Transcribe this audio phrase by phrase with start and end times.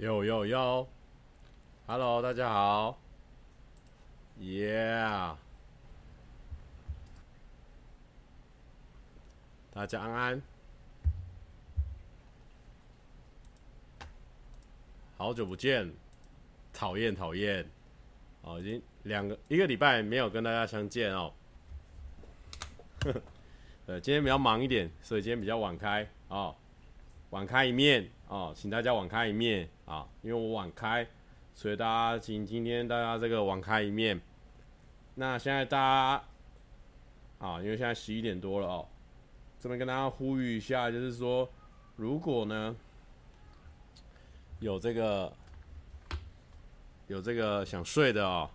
[0.00, 0.88] 呦呦呦
[1.86, 2.98] ，Hello，大家好
[4.38, 5.36] ，Yeah，
[9.74, 10.42] 大家安安，
[15.18, 15.92] 好久不见，
[16.72, 17.68] 讨厌讨厌，
[18.40, 21.30] 哦，已经两个一个礼拜没有跟大家相见哦，
[23.84, 26.08] 呃，今天比较忙一点，所以今天比较晚开。
[26.28, 26.56] 哦，
[27.28, 28.10] 晚开一面。
[28.30, 29.68] 哦，请大家网开一面。
[29.86, 31.04] 啊，因为我网开，
[31.52, 34.20] 所以大家请今天大家这个网开一面。
[35.16, 36.22] 那现在大家
[37.44, 38.86] 啊，因为现在十一点多了哦，
[39.58, 41.48] 这边跟大家呼吁一下，就是说，
[41.96, 42.76] 如果呢
[44.60, 45.32] 有这个
[47.08, 48.48] 有这个想睡的哦，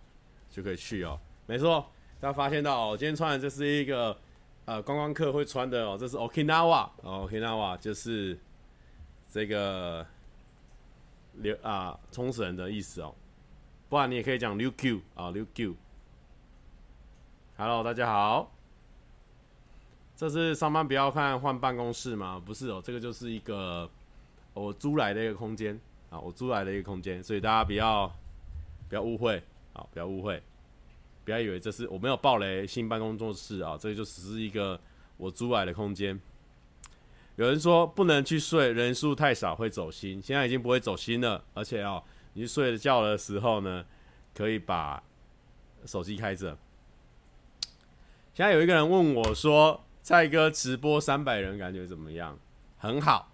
[0.50, 1.20] 就可以去哦。
[1.48, 1.86] 没错，
[2.22, 4.18] 大家发现到哦，今天穿的这是一个
[4.64, 8.40] 呃观光客会穿的哦，这是 Okinawa，Okinawa 就是
[9.36, 10.08] 这个。
[11.40, 13.14] 留啊，冲绳的意思哦，
[13.90, 15.76] 不然你也可以讲琉球啊，琉球。
[17.58, 18.50] Hello，大家好，
[20.16, 22.42] 这是上班不要看换办公室吗？
[22.46, 23.90] 不是哦，这个就是一个
[24.54, 25.78] 我租来的一个空间
[26.10, 28.10] 啊，我租来的一个空间，所以大家不要
[28.88, 30.42] 不要误会啊，不要误会，
[31.26, 34.80] 不要以为这是我没有爆雷新办公室啊，这就只是一个
[35.18, 36.18] 我租来的空间。
[37.36, 40.22] 有人说不能去睡，人数太少会走心。
[40.22, 42.02] 现在已经不会走心了，而且哦，
[42.34, 43.86] 你去睡觉的时候呢，
[44.34, 45.04] 可以把
[45.86, 46.58] 手机开着。
[48.34, 52.38] 现在有一个人问我说：“蔡哥直播三百人，感觉怎么样？”
[52.78, 53.32] 很好，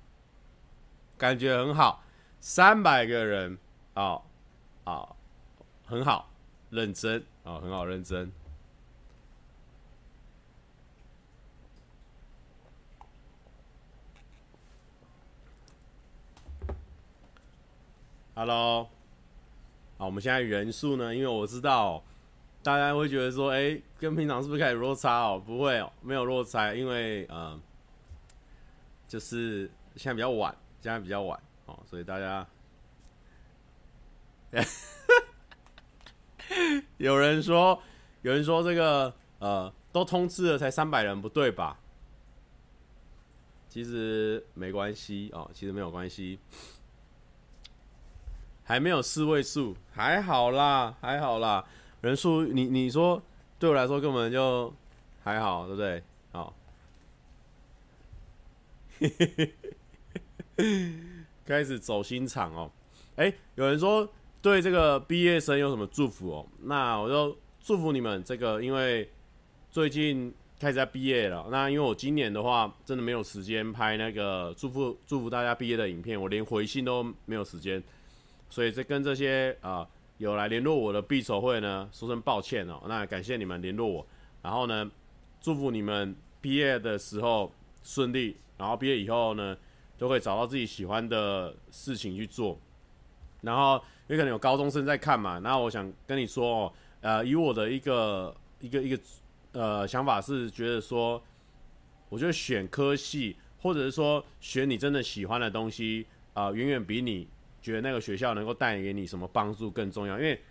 [1.17, 2.03] 感觉很好。
[2.39, 3.57] 三百个人，
[3.93, 4.21] 哦
[4.85, 5.15] 哦，
[5.85, 6.31] 很好，
[6.69, 8.31] 认真哦，很好，认真。
[18.41, 18.89] Hello，
[19.99, 21.15] 好，我们现在人数呢？
[21.15, 22.03] 因为我知道
[22.63, 25.43] 大家会觉得说，哎、跟平常是不是开始落差哦？
[25.45, 27.61] 不会哦，没有落差，因为呃，
[29.07, 32.47] 就是现在比较晚，现在比较晚哦，所以大家
[36.97, 37.79] 有人说，
[38.23, 41.77] 有人说这个呃，都通知了才三百人，不对吧？
[43.69, 46.39] 其实没关系哦，其实没有关系。
[48.71, 51.61] 还没有四位数，还好啦，还好啦。
[51.99, 53.21] 人数，你你说
[53.59, 54.73] 对我来说根本就
[55.21, 56.01] 还好，对不对？
[56.31, 56.55] 好，
[61.45, 62.71] 开始走心场哦。
[63.17, 64.07] 哎，有人说
[64.41, 66.47] 对这个毕业生有什么祝福哦？
[66.61, 69.11] 那我就祝福你们这个，因为
[69.69, 71.45] 最近开始在毕业了。
[71.51, 77.83] 那因为我今年的话，真的没有时间拍那个祝福祝福大家毕业的影片，我连回信都没有时间。
[78.51, 84.05] 所以这跟这些啊、有来联络我的毕筹会呢说声抱歉哦，那感谢你们联络我，
[84.43, 84.91] 然后呢
[85.39, 87.49] 祝福你们毕业的时候
[87.81, 89.57] 顺利，然后毕业以后呢
[89.97, 92.59] 都会找到自己喜欢的事情去做，
[93.39, 98.99] 然后因为可能有高中生在看嘛，那我想跟你说哦，呃，以我的一个一个一个
[99.53, 101.23] 呃想法是觉得说，
[102.09, 107.27] 我觉得选科系或者是说选你真的喜欢的东西啊、远远比你。
[107.61, 110.41] 觉得那个学校能够带给你什么帮助更重要，因为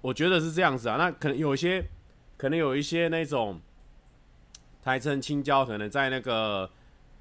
[0.00, 0.96] 我觉得是这样子啊。
[0.96, 1.84] 那可能有一些，
[2.38, 3.60] 可能有一些那种
[4.82, 6.70] 台清清交，可能在那个，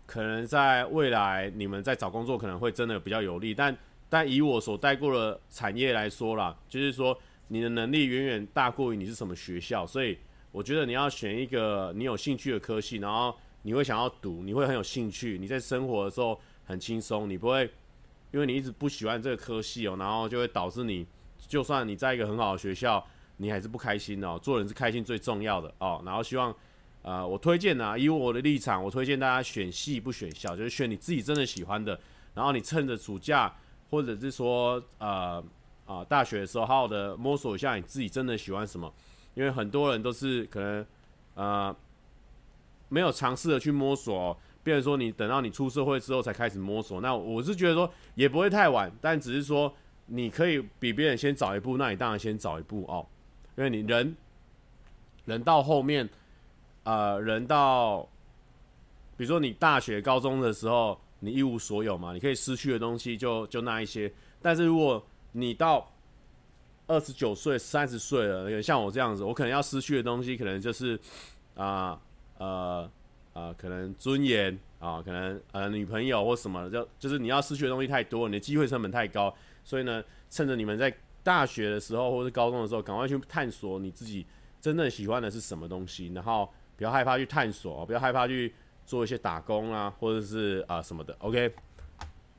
[0.06, 3.54] 可能在未来你们在找工作可能会真的比较有利。
[3.54, 3.78] 但
[4.10, 7.18] 但以我所带过的产业来说啦，就是说
[7.50, 10.18] 你的能力远远大过于你是什么学校，所以
[10.52, 17.70] 我觉得你要选一个你有兴趣的科系，然后你会想要读，你会很有兴趣，你在生活的时候很轻松，你不会。
[18.34, 21.06] 因为你一直不喜欢这个科系哦，然后就会导致你，
[21.48, 23.06] 就算你在一个很好的学校，
[23.38, 24.40] 你还是不开心哦。
[24.42, 26.02] 做人是开心最重要的哦。
[26.04, 26.54] 然后希望，
[27.04, 32.00] 呃，我推荐啊，以我的立场，我推荐大家选系不选校，就是选你自己真的喜欢的。
[32.34, 33.56] 然后你趁着暑假，
[33.92, 35.44] 或者是说，呃，
[35.86, 38.92] 啊、大学的时候，好好的摸索一下你自己真的喜欢什么。
[39.36, 40.86] 因为很多人都是可能，
[41.36, 41.76] 呃，
[42.90, 44.36] 没有尝试的去摸索。
[44.64, 49.74] 变成说你等到你出社会之后才开始摸索，那我是觉得说也不会太晚，但只是说
[50.06, 53.06] 你可以比别人先早一步，那你当然先早一步哦，
[53.58, 54.16] 因为你人
[55.26, 56.10] 人到后面，
[56.84, 58.04] 呃，人到，
[59.18, 64.10] 比如说你大学、高中的时候，你一无所有嘛，你可以失去的东西就就那一些，
[64.42, 65.92] 但是如果你到
[66.88, 70.98] 二十九岁、三十岁了，像我这样子，我可能要失去的东西，可能就是
[71.56, 72.00] 啊
[72.38, 72.48] 呃。
[72.48, 72.90] 呃
[73.34, 79.34] 啊、可能尊严啊，可能呃女朋友或什么的，就就是你要失去的东西太多，你的机会成本太高。
[79.64, 80.94] 所以呢，趁着你们在
[81.24, 84.26] 大学的时候或者高中的时候，赶快去探索你自己
[84.62, 88.54] 真正喜欢的是什么东西，然后不要害怕去探索，不要害怕去
[88.86, 91.16] 做一些打工啊，或者是啊、什么的。
[91.20, 91.54] OK，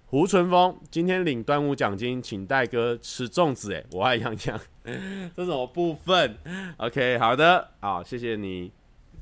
[0.07, 4.61] 胡春风今天领端午奖金，请戴哥吃粽子，哎，我爱洋洋，
[5.35, 6.37] 这种部分
[6.77, 8.71] ？OK，好的，好，谢谢你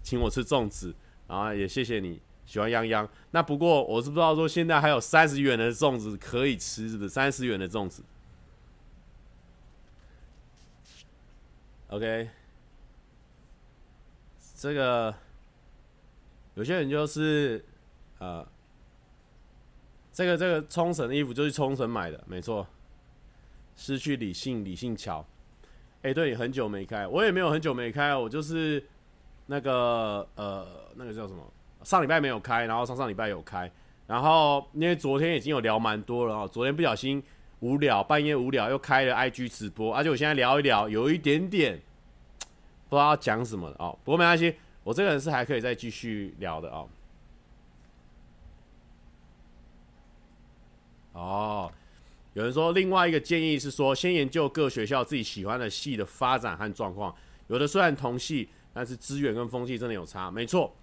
[0.02, 0.92] 请我吃粽子，
[1.32, 2.20] 然后也谢谢你。
[2.44, 7.08] 喜欢泱泱，那不过我是不知道说现在还有三十元的粽子可以吃，是不是？
[7.08, 8.02] 三十元的粽子
[11.88, 12.28] ，OK。
[14.56, 15.14] 这个
[16.54, 17.64] 有些人就是
[18.18, 18.46] 呃，
[20.12, 22.66] 这个这个冲绳的衣服就是冲绳买的，没错。
[23.74, 25.24] 失去理性，理性桥。
[26.02, 28.84] 哎、对很久没开，我也没有很久没开，我就是
[29.46, 31.42] 那个呃，那个叫什么？
[31.82, 33.70] 上礼拜没有开，然后上上礼拜有开，
[34.06, 37.22] 然后因为昨天已经有聊蛮多了哦，昨天不小心
[37.60, 41.80] 无聊，半夜无聊又开了 IG 直播，而且我现在聊一聊，有一点点
[42.88, 43.98] 不知道要讲什么了哦。
[44.04, 44.54] 不过没关系，
[44.84, 46.88] 我这个人是还可以再继续聊的哦。
[51.14, 51.72] 哦，
[52.34, 57.14] 有人说另外一个建议是说，先研究各学校自己喜欢的系的发展和状况，
[57.48, 60.74] 有的虽然同系，但是资源跟风气真的有差，没错。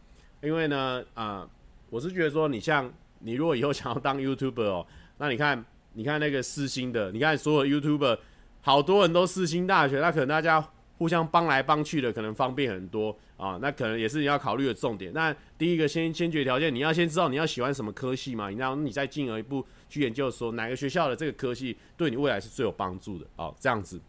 [0.42, 1.50] 因为呢，啊、呃，
[1.90, 2.90] 我是觉得说，你像
[3.20, 4.88] 你如果以后 想要当 YouTuber 哦，
[5.18, 8.18] 那你看，你看那个四星的，你看所有 YouTuber，
[8.62, 10.66] 好多人都四星大学，那可能大家
[10.98, 13.60] 互相帮来帮去的，可能方便很多啊。
[13.62, 15.12] 那可能也是你要考虑的重点。
[15.12, 24.00] 那第一个先先决条件，你要先知道你要喜欢什么科系嘛，然后你再进而一步去研究说哪个学校的这个科系对你未来是最有帮助的哦，这样子。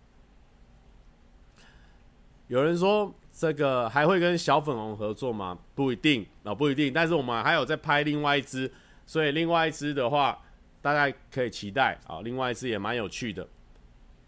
[2.47, 3.12] 有人说。
[3.32, 5.56] 这个还会跟小粉红合作吗？
[5.75, 6.93] 不一定啊、不一定。
[6.93, 8.71] 但是我们还有在拍另外一支，
[9.06, 10.38] 所以另外一支的话，
[10.82, 13.47] 大家可以期待啊、另外一支也蛮有趣的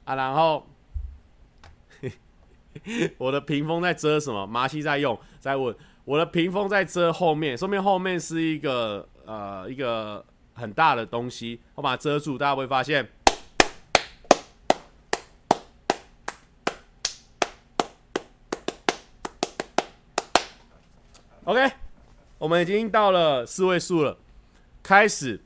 [0.05, 0.15] 啊。
[0.15, 0.67] 然后
[3.19, 4.47] 我的屏风在遮什么？
[4.47, 13.07] 麻西在用，在问我的屏风在遮后面，说明后面是一个呃一个很大的东西，我把它遮住，大家会发现。
[21.45, 21.73] OK，
[22.39, 24.17] 我们已经到了四位数了，
[24.81, 25.41] 开始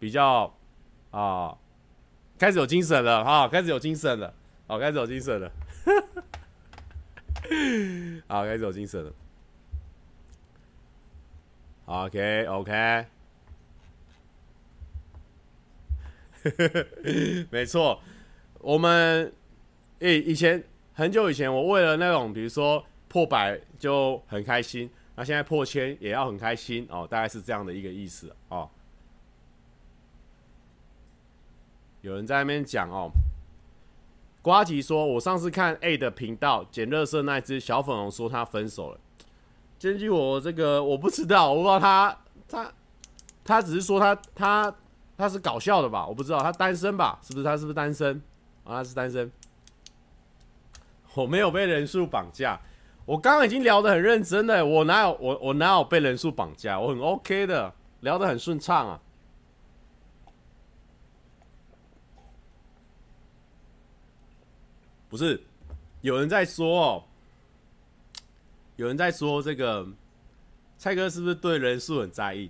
[0.00, 0.52] 比较
[1.12, 1.56] 啊，
[2.36, 4.34] 开始有精神了哈，开始有精神了，
[4.66, 5.52] 好，开始有精神了，
[8.26, 9.12] 好，开始有精神了
[11.84, 13.06] ，OK OK，
[17.50, 18.02] 没错，
[18.58, 19.32] 我们
[20.00, 24.90] 诶、以前很久以前，我为了那种比如说破百就很开心。
[25.20, 28.66] 那现在破千也要很开心哦，大概是这样的一个意思哦。
[32.00, 33.10] 有人在那边讲哦，
[34.40, 39.00] 瓜吉说：“我上次看 A 的频道捡乐色那只小粉红说他分手了。”
[39.78, 42.18] 根据我这个我不知道，我不知道他
[42.48, 42.72] 他
[43.44, 44.74] 他只是说他他
[45.18, 46.06] 他是搞笑的吧？
[46.06, 47.20] 我不知道他单身吧？
[47.22, 48.16] 是不是他是不是单身？
[48.64, 49.30] 啊，他是单身。
[51.12, 52.58] 我没有被人数绑架。
[53.10, 56.78] 我刚刚已经聊得很认真了，我哪有我我哪有被人数绑架？
[56.78, 59.00] 我很 OK 的，聊得很顺畅啊。
[65.08, 65.42] 不是，
[66.02, 67.04] 有人在说哦，
[68.76, 69.84] 有人在说这个
[70.78, 72.48] 蔡哥是不是对人数很在意？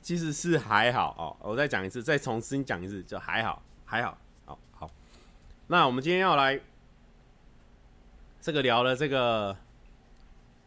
[0.00, 1.36] 其实是还好哦。
[1.46, 4.16] 我再讲一次，再重新讲一次，就还好，还好，
[4.46, 4.90] 好好。
[5.66, 6.58] 那我们今天要来
[8.40, 9.54] 这个聊的这个。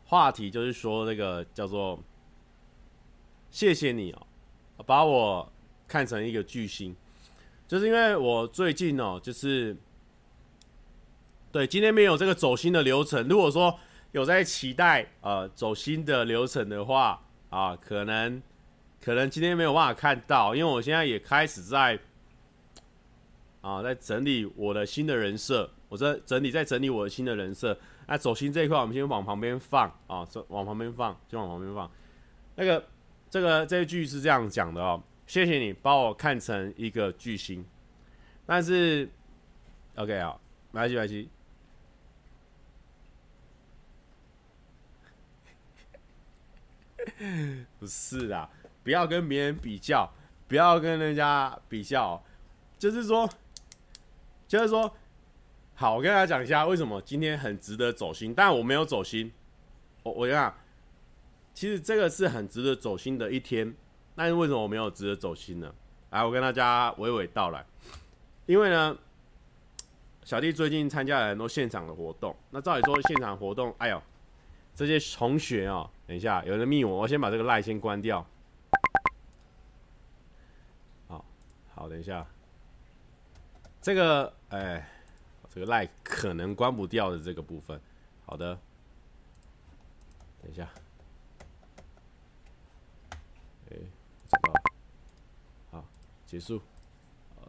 [0.10, 2.02] 话题就是说，那个叫做
[3.52, 4.26] “谢谢你哦，
[4.86, 5.52] 把我
[5.86, 6.96] 看成一个巨星”，
[7.68, 9.76] 就是因为我最近哦，就是
[11.52, 13.28] 对今天没有这个走心的流程。
[13.28, 13.78] 如果说
[14.14, 18.42] 有在期待呃走心的流程的话啊，可能
[19.02, 22.00] 可能今天没有办法看到，因为我现在也开始在
[23.60, 27.78] 啊在整理我的新的人设，我在整理在整理我的新的人设。
[28.10, 31.92] 那走心这一块，我们先往旁边放啊，往旁边放，先往旁边放。
[32.56, 32.88] 那个，
[33.30, 37.66] 这个这一句是这样讲的哦，谢谢你把我看成一个巨星。
[38.46, 39.10] 但是
[39.96, 40.40] ，OK 啊，
[40.72, 41.30] 没关系，没关系。
[47.78, 48.50] 不是啦，
[48.84, 50.10] 不要跟别人比较，
[50.48, 52.24] 不要跟人家比较，
[52.80, 53.30] 就是说，
[54.48, 54.96] 就是说。
[55.80, 59.32] 好，我跟大家讲一下为什么今天很值得走心，但我没有走心。
[60.02, 60.52] 我我讲，
[61.54, 63.76] 其实这个是很值得走心的一天，
[64.16, 65.72] 但是为什么我没有值得走心呢？
[66.10, 67.64] 来，我跟大家娓娓道来。
[68.48, 68.98] 因为呢，
[70.24, 72.36] 小弟最近参加了很多现场的活动。
[72.50, 74.02] 那照理说，现场活动，哎呦，
[74.74, 78.26] 这些同学哦，等一下，有人密我，我先把这个赖先关掉。
[81.08, 81.24] 好，
[81.76, 82.26] 好，等一下，
[83.80, 84.90] 这个，哎，
[85.50, 87.80] 这个赖可能关不掉的这个部分，
[88.26, 88.58] 好的，
[90.42, 90.70] 等一下。
[93.70, 93.78] 哎，
[94.28, 94.54] 找到，
[95.72, 95.86] 好，
[96.26, 96.62] 结束，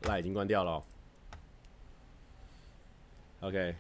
[0.03, 0.83] 赖已经关掉了。
[3.41, 3.77] OK，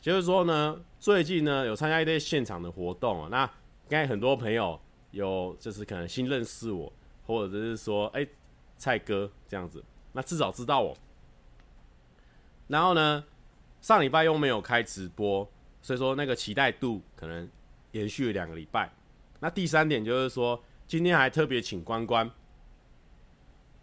[0.00, 3.28] 就是说呢，最近呢有参加一些现场的活动啊。
[3.30, 4.80] 那应该很多朋友
[5.12, 6.92] 有就是可能新认识我，
[7.26, 8.26] 或者是说哎、
[8.76, 10.96] 蔡哥这样子，那至少知道我。
[12.66, 13.24] 然后呢，
[13.88, 17.48] 上礼拜又没有开直播，所以说那个期待度可能
[17.92, 18.92] 延续了两个礼拜。
[19.40, 20.62] 那第三点就是说。
[20.86, 22.30] 今天还特别请关关，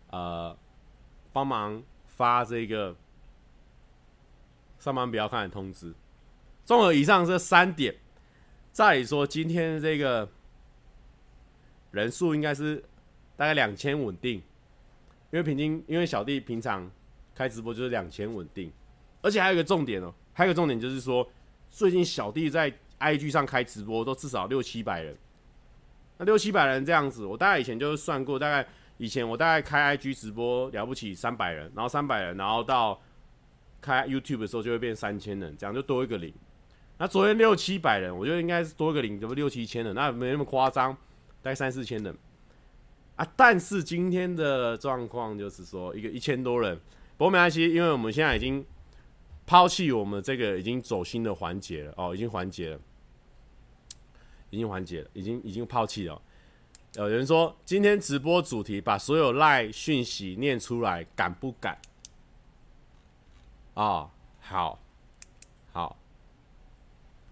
[0.10, 0.58] 呃，
[1.32, 2.96] 帮忙发这个
[4.80, 5.94] 上班不要看的通知。
[6.64, 7.96] 综合以上这三点，
[8.72, 10.28] 再说今天这个
[11.92, 12.84] 人数应该是
[13.38, 14.38] 大概两千稳定，
[15.30, 16.90] 因为平均因为小弟平常
[17.36, 18.74] 开直播就是两千稳定，
[19.26, 21.28] 而且还有一个重点哦，还有一个重点就是说，
[21.72, 25.18] 最近小弟在 IG 上开直播都至少六七百人。
[26.20, 28.68] 那六七百人这样子，我大概以前就是算过，大概
[28.98, 33.02] 以前我大概开 IG 直播了不起三百人，然后三百人，然后到
[33.82, 36.32] 开 YouTube 的时候就会变三千人，这样就多一个零。
[37.00, 39.96] 那昨天六七百人，我觉得应该是多一个零，怎么六七千人？
[39.96, 40.94] 那没那么夸张，
[41.42, 42.16] 大概三四千人
[43.16, 43.28] 啊。
[43.36, 46.80] 但是今天的状况就是说，一个一千多人，
[47.18, 48.64] 不过没关系，因为我们现在已经
[49.46, 52.80] 抛弃我们这个已经走心的环节了哦，已经缓解了。
[54.50, 56.22] 已经缓解了，已经已经抛弃了。
[56.94, 61.78] 有人说今天直播主题把所有赖讯息念出来，敢不敢？
[63.74, 64.10] 哦，
[64.40, 64.80] 好，
[65.74, 65.98] 好，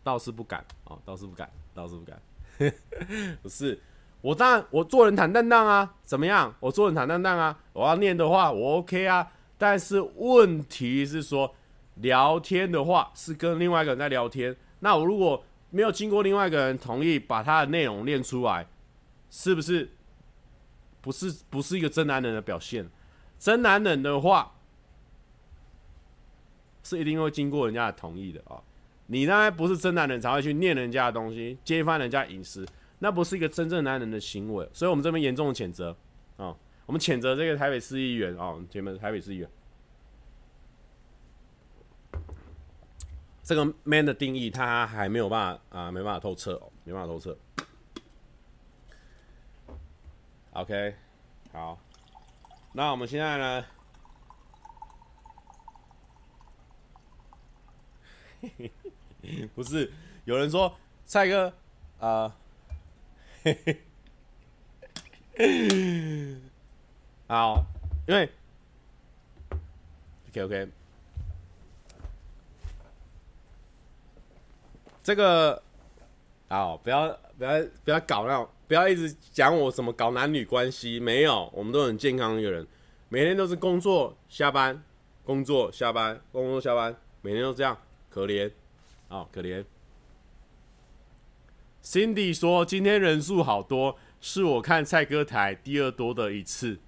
[0.03, 2.21] 倒是不敢哦，倒是不敢，倒是不敢。
[3.41, 3.79] 不是，
[4.19, 6.53] 我当然我做人坦荡荡啊，怎么样？
[6.59, 9.31] 我做人坦荡荡啊，我要念的话我 OK 啊。
[9.57, 11.55] 但是问题是说，
[11.95, 15.43] 聊天的话是跟另外一个人在聊天，那我如果。
[15.75, 18.67] 没有经过另外一个人同意，把他的内容念出来，
[19.31, 19.89] 是不是？
[21.01, 22.87] 不是，不是一个真男人的表现。
[23.39, 24.53] 真男人的话，
[26.83, 28.61] 是一定会经过人家的同意的啊、
[29.07, 32.63] 你那不是真男人才会去念人家的东西，揭翻人家隐私，
[32.99, 34.69] 那不是一个真正男人的行为。
[34.73, 35.97] 所以我们这边严重的谴责
[36.37, 39.49] 啊、我们谴责这个台北市议员啊，前、哦、面台北市议员。
[43.43, 47.37] 这个 man 的定义，他还没有办法啊，没办法透彻哦，没办法透彻。
[50.51, 50.95] OK，
[51.51, 51.77] 好，
[52.71, 53.65] 那我们现在呢？
[59.55, 59.91] 不是，
[60.25, 60.73] 有人说
[61.05, 61.53] 蔡哥
[61.99, 62.35] 啊，
[63.43, 63.55] 呃、
[67.27, 67.65] 好，
[68.07, 68.29] 因为
[70.29, 70.69] OK OK。
[75.03, 75.61] 这个，
[76.47, 82.65] 好，不要不要不要搞那种，不要一直讲我什么搞男女关系，没有，我们都很健康一个人，
[83.09, 84.81] 每天都是工作下班，
[85.25, 87.77] 工作下班，工作下班，每天都这样，
[88.09, 88.49] 可怜，
[89.09, 89.65] 啊，可怜。
[91.83, 96.79] Cindy 说今天人数好多，是我看蔡哥台第二多的一次。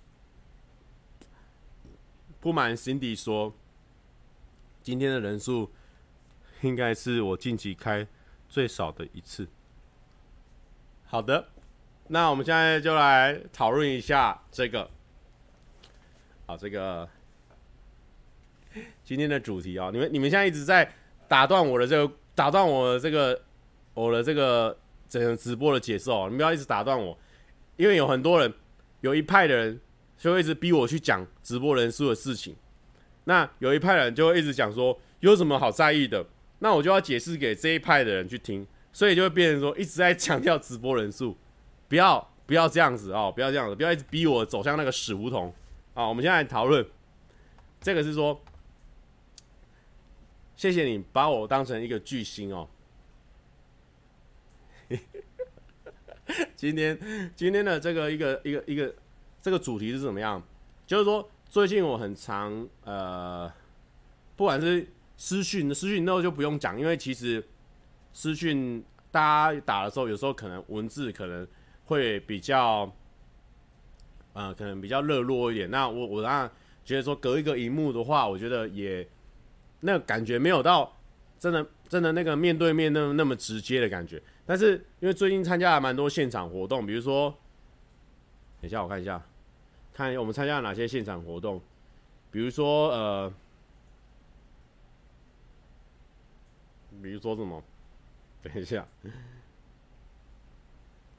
[2.39, 3.53] 不瞒 Cindy 说，
[4.81, 5.69] 今天的人数。
[6.65, 8.05] 应该是我近期开
[8.49, 9.47] 最少的一次。
[11.05, 11.47] 好的，
[12.07, 14.89] 那我们现在就来讨论一下这个，
[16.45, 17.07] 好，这个
[19.03, 20.91] 今天的主题啊，你们你们现在一直在
[21.27, 23.39] 打断我的这个，打断我的这个，
[23.93, 24.75] 我的这个
[25.07, 27.17] 整个直播的节奏，你们不要一直打断我，
[27.77, 28.51] 因为有很多人，
[29.01, 29.79] 有一派的人
[30.17, 32.55] 就会一直逼我去讲直播人数的事情，
[33.25, 36.25] 那有一派人就会一直讲说，有什么好在意的？
[36.59, 41.35] 那我就要解释给这一派的人去听，所以就会变成说一直在强调直播人数，
[41.89, 45.53] 不要不要这样子哦，不要这样子，不要一直逼我走向那个死胡同
[45.93, 46.07] 啊！
[46.07, 46.87] 我们现在讨论，
[47.81, 48.41] 这个是说，
[50.55, 52.67] 谢谢你把我当成一个巨星哦。
[56.55, 56.97] 今天
[57.35, 58.95] 今天的这个一个一个一个
[59.41, 60.41] 这个主题是怎么样？
[60.87, 63.51] 就是说最近我很常呃，
[64.37, 64.87] 不管是。
[65.17, 67.43] 私讯私讯那就不用讲，因为其实
[68.13, 71.47] 私讯大家打的时候，有时候可能文字可能
[71.85, 72.91] 会比较，
[74.33, 75.71] 呃，可能比较热络一点。
[75.71, 76.51] 那我我当然
[76.83, 79.07] 觉得说隔一个荧幕的话，我觉得也
[79.79, 80.97] 那个感觉没有到
[81.39, 84.21] 真的真的那个面对面那那么直接的感觉。
[84.45, 87.29] 但是因为最近参加了蛮多现场活动，比如说，
[88.61, 89.23] 等一下我看一下，
[89.93, 91.61] 看我们参加了哪些现场活动，
[92.29, 93.33] 比如说呃，
[97.01, 97.63] 比如说什么？
[98.43, 98.85] 等一下，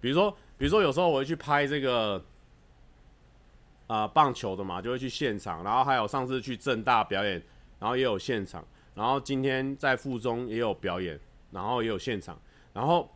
[0.00, 2.24] 比如说比如说有时候我会去拍这个。
[3.88, 7.40] 啊、棒球的嘛，就会去现场，然后还有上次去正大表演，
[7.78, 8.66] 然后也有现场，
[8.96, 11.16] 然后今天在附中也有表演，
[11.52, 12.36] 然后也有现场，
[12.72, 13.08] 然后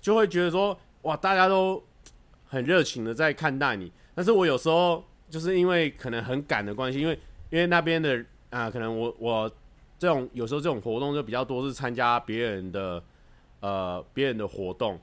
[0.00, 1.82] 就会觉得说，哇，大家都
[2.46, 3.92] 很热情的在看待你。
[4.14, 7.18] 但是我有时候就是因为可能很赶的关系，因为
[7.50, 9.50] 因为那边的啊、可能我我
[10.04, 13.02] 这种有时候这种活动就比较多是参加别人的
[13.60, 15.00] 呃别人的活动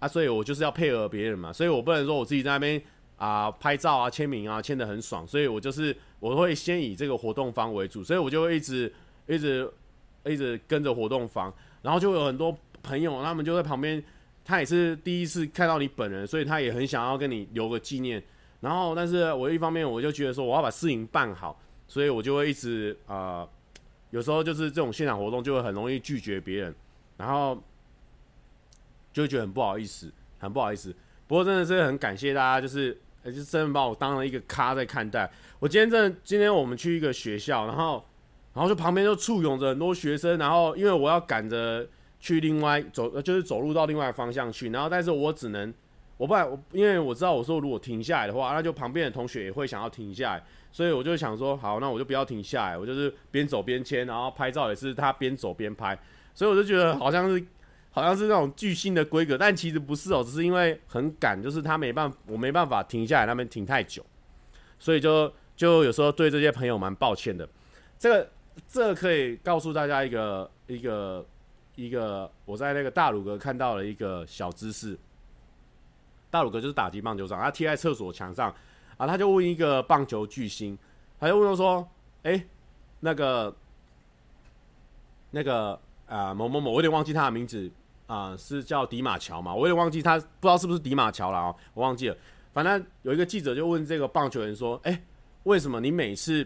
[0.00, 2.82] 啊，所以我就是要配合别人嘛，所以我不能说我自己在那边。
[3.20, 8.90] 啊，拍照啊，签名啊，签得很爽，所以我就是我会先以这个活动方为主，所以我就会一直
[9.26, 9.70] 一直
[10.24, 11.52] 一直跟着活动方，
[11.82, 14.02] 然后就有很多朋友，他们就在旁边，
[14.42, 18.22] 他也是第一次看到你本人，所以他也很想要跟你留个纪念。
[18.62, 23.46] 然后，但是我一方面我就觉得说我要把事情办好，所以我就会一直啊、
[24.10, 26.74] 有时候就是这种现场活动就会很容易拒绝别人，
[27.16, 27.60] 然后
[29.12, 30.94] 就觉得很不好意思，很不好意思。
[31.26, 32.96] 不过真的是很感谢大家，就是。
[33.22, 35.30] 就真的把我当了一个咖在看待。
[35.58, 38.02] 我今天真的，今天我们去一个学校，然后，
[38.54, 41.86] 然后就旁边就簇拥着很多学生，然后因为我要赶着
[42.18, 45.70] 去另外走，就是走路到另外方向去，然后但是我只能，
[46.20, 55.98] 我不然，因为我知道我说如果停下来的话，那就旁边的同学也会想要停下来，所以我就想说，好，那我就不要停下来，我就是边走边签，然后拍照也是他边走边拍，
[56.34, 57.42] 所以我就觉得好像是。
[57.92, 64.00] 好像是那种巨星的规格，但其实不是哦，只是因为很赶，就是他没办法，我没办法停下来那边停太久，
[64.78, 67.48] 所以就就有时候对这些朋友蛮抱歉的。
[67.98, 68.30] 这个
[68.68, 71.26] 这个可以告诉大家一个一个
[71.74, 74.96] 一个我在那个大鲁阁看到了一个小知识。
[76.30, 78.54] 大鲁哥就是打击棒球场，他贴在厕所墙上
[78.96, 80.78] 啊，他就问一个棒球巨星，
[81.18, 81.86] 他就问他说
[82.22, 82.42] ：“哎，
[83.00, 83.54] 那个
[85.30, 87.70] 那个啊某某某，我有点忘记他的名字。”
[88.10, 89.54] 啊、是叫迪马乔嘛？
[89.54, 92.16] 我有点忘记他，不知道是不是迪马乔了啊，我忘记了。
[92.52, 95.00] 反正有一个记者就问这个棒球员说：“哎、
[95.44, 96.44] 为什么你每次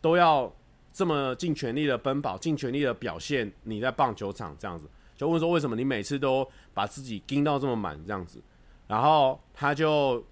[0.00, 0.52] 都要
[0.92, 8.42] 这么尽全力的奔跑，尽全力的表现你在棒球场这样子？”就问说：“为什么你每次都把自己盯到这么满这样子？”
[8.94, 10.24] 然后他就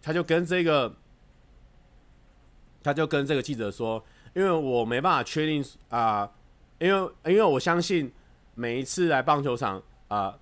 [0.00, 0.94] 他就跟这个
[2.80, 4.00] 他就跟这个记者说
[4.36, 6.30] ：“因为我没办法确定啊、
[6.78, 8.12] 因为因为我相信
[8.54, 10.38] 每一次来棒球场。”啊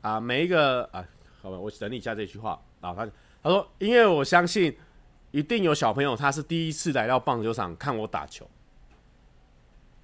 [0.00, 1.06] 啊，每一个啊，
[1.40, 2.92] 好吧，我整理一下这句话啊。
[2.92, 3.06] 他
[3.44, 4.76] 他说，因为我相信
[5.30, 8.44] 一定有小朋友他是第一次来到棒球场看我打球。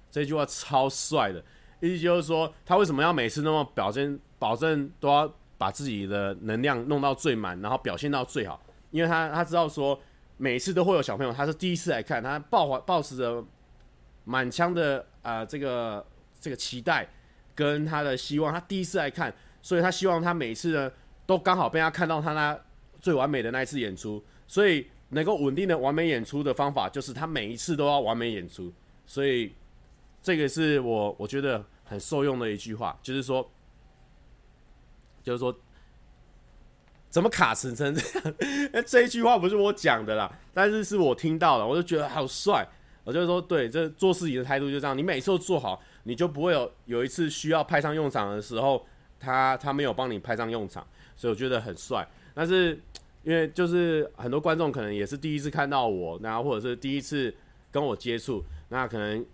[0.09, 1.43] 这句话超帅的，
[1.81, 5.33] 意思就是说，他为什么要每次那么表现，保证都要
[5.65, 8.61] 把自己的能量弄到最满，然后表现到最好？
[8.91, 9.99] 因为他他知道说，
[10.37, 13.43] 每次都会有小朋友他是第一次来看，他抱怀抱持着
[14.25, 16.05] 满腔的啊、这个
[16.39, 17.09] 这个期待。
[17.55, 20.91] 跟他的希望，他第一次来看，所以他希望他每次呢
[21.25, 22.59] 都刚好被他看到他那
[22.99, 28.73] 最完美的那一次演出，所以能够稳定的完美演出的方法就是他每一次都要完美演出，
[29.05, 29.55] 所以
[30.21, 33.49] 这个是我我觉得很受用的一句话，就是说，
[35.25, 35.53] 就是说
[37.09, 38.83] 怎么卡成成这样？
[38.85, 42.65] 这一句话不是我讲的啦，但是是我听到的，我就觉得好帅，
[43.03, 45.81] 我就说对，这做事情的态度就这样，你每次都做好。
[46.07, 48.85] 你就不会有有一次需要派上用场的时候，
[49.19, 50.85] 他他没有帮你派上用场，
[51.15, 52.07] 所以我觉得很帅。
[52.35, 52.79] 但是
[53.23, 57.33] 因为就是很多观众可能也是第一次看到我，然后或者是第一次
[57.71, 59.25] 跟我接触，那可能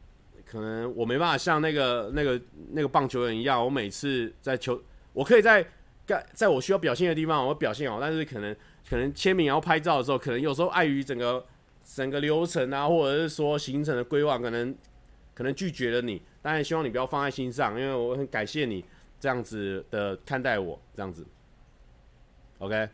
[0.46, 2.40] 可能我没办法像那个那个
[2.72, 5.68] 那个棒球员一样，我每次在球，我可以在
[6.12, 8.56] 在在我需要表现的地方我表现好，但是可能
[8.90, 11.46] 可能签名然后拍照的时候，可能有时候碍于整个
[11.84, 14.76] 整个流程啊，或者是说行程的规划，可能
[15.34, 16.22] 可能拒绝了你。
[16.42, 18.84] 当然希望你不要放在心上，因为我很感谢你
[19.20, 21.26] 这样子的看待我，这样子
[22.60, 22.90] ，OK。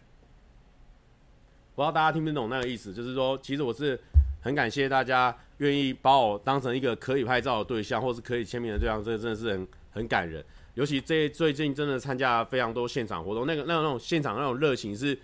[1.75, 3.99] 不知道大家听不听懂那个意思，就是说，其实我是
[4.41, 10.43] 很感谢大家愿意把我当成一个可以拍照的对象，或是可以签名的对象，这个真的是很很感人。
[10.77, 15.17] 尤其这最近真的参加非常多现场活动，那个那种那种现场那种热情是，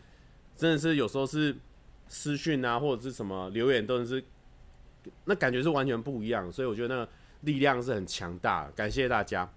[0.57, 1.55] 真的是有时候是
[2.07, 4.21] 私讯啊，或者是什么留言都是，
[5.25, 6.51] 那感觉是完全不一样。
[6.51, 7.11] 所以我觉得那个。
[7.43, 9.51] 力量是很强大，感谢大家。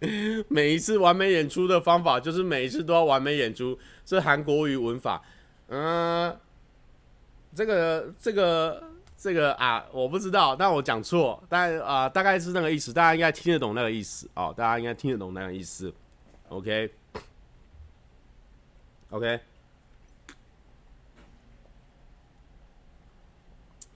[0.48, 5.22] 每一次完美演出的方法就是每一次都要完美演出，这韩国语文法。
[5.68, 6.36] 嗯，
[7.54, 8.82] 这个这个
[9.16, 15.92] 这个啊，我不知道，但我讲错，但啊，大概是那个意思，大家应该听得懂那个意思哦，大家应该听得懂那个意思。
[16.48, 16.90] OK，OK，、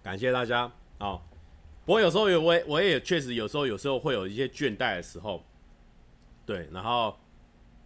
[0.02, 1.20] 感谢大家哦。
[1.84, 5.42] 不过有时候有我我也确实有时候有时候会有一些倦怠的时候，
[6.44, 7.16] 对，然后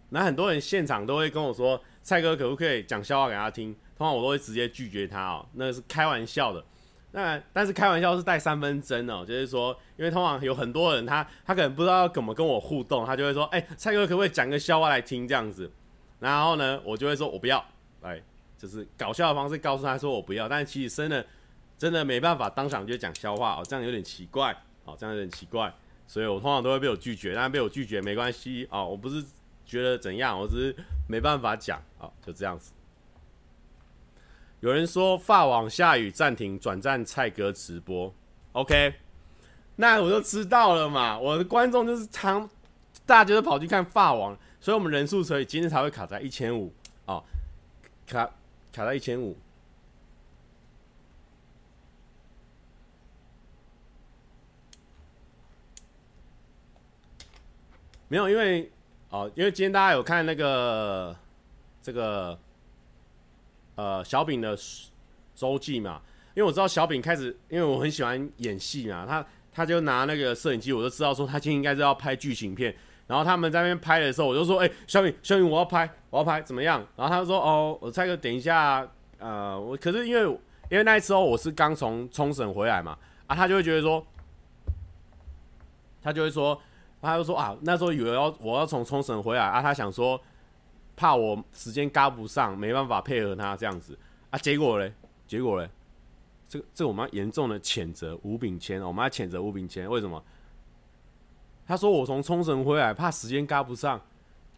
[0.09, 3.75] 那很多人现场都会跟我说，蔡哥可不可以讲笑话给他听？
[4.01, 6.63] 通常我都会直接拒绝他哦，那是开玩笑的。
[7.11, 15.71] 那但是开玩笑是带三分真哦，就是说，因为通常有很多人他他可能不知道要怎么跟我互动，他就会说，哎，蔡哥可不可以讲个笑话来听这样子？
[16.19, 17.63] 然后呢，我就会说我不要，
[18.01, 18.19] 哎，
[18.57, 21.25] 就是搞笑的方式告诉他说我不要，但是其实真的。
[21.77, 25.73] 真的没办法当场就讲笑话哦，这样有点奇怪哦，这样有点奇怪，
[26.05, 29.25] 所以我通常都会被我拒绝，但是被我拒绝没关系哦，我不是
[29.65, 30.75] 觉得怎样，我只是
[31.09, 32.71] 没办法讲哦，就这样子。
[34.61, 38.13] 有人说发网下雨暂停转战蔡哥直播
[38.51, 38.93] ，OK，
[39.75, 42.47] 那我就知道了嘛，我的观众就是常
[43.03, 46.71] 大家都跑去看发网，所以我们人数所以今天才会卡在一千五
[47.05, 47.23] 哦，
[48.05, 48.29] 卡
[48.71, 49.35] 卡在一千五。
[58.07, 58.69] 没有，因为
[59.09, 61.15] 哦，因为今天大家有看那个
[61.81, 62.37] 这个
[63.75, 64.57] 呃小饼的
[65.35, 66.01] 周记嘛，
[66.35, 72.75] 因为我知道小饼开始，因为我很喜欢演戏嘛，他他就拿那个摄影机，我就知道说他今天应该是要拍剧情片，
[73.07, 76.85] 然后他们在那边拍的时候，我就说，哎、小饼小饼，我要拍，我要拍，怎么样？
[76.95, 78.87] 然后他就说，哦，我蔡哥等一下，
[79.19, 80.23] 呃，我可是因为
[80.69, 84.05] 因为那时候我是刚从冲绳回来嘛，啊，他就会觉得说，
[86.01, 86.59] 他就会说。
[87.03, 90.21] 他就说啊，那时候以为要我要从冲绳回来啊，他想说
[91.01, 93.97] 怕我时间赶不上，没办法配合他这样子
[94.29, 94.93] 啊，结果嘞，
[95.25, 95.67] 结果嘞，
[96.47, 100.23] 这个这我们要严重的谴责吴炳谦，我们要谴责吴炳谦，为什么？
[101.65, 103.99] 他说我从冲绳回来，怕时间赶不上，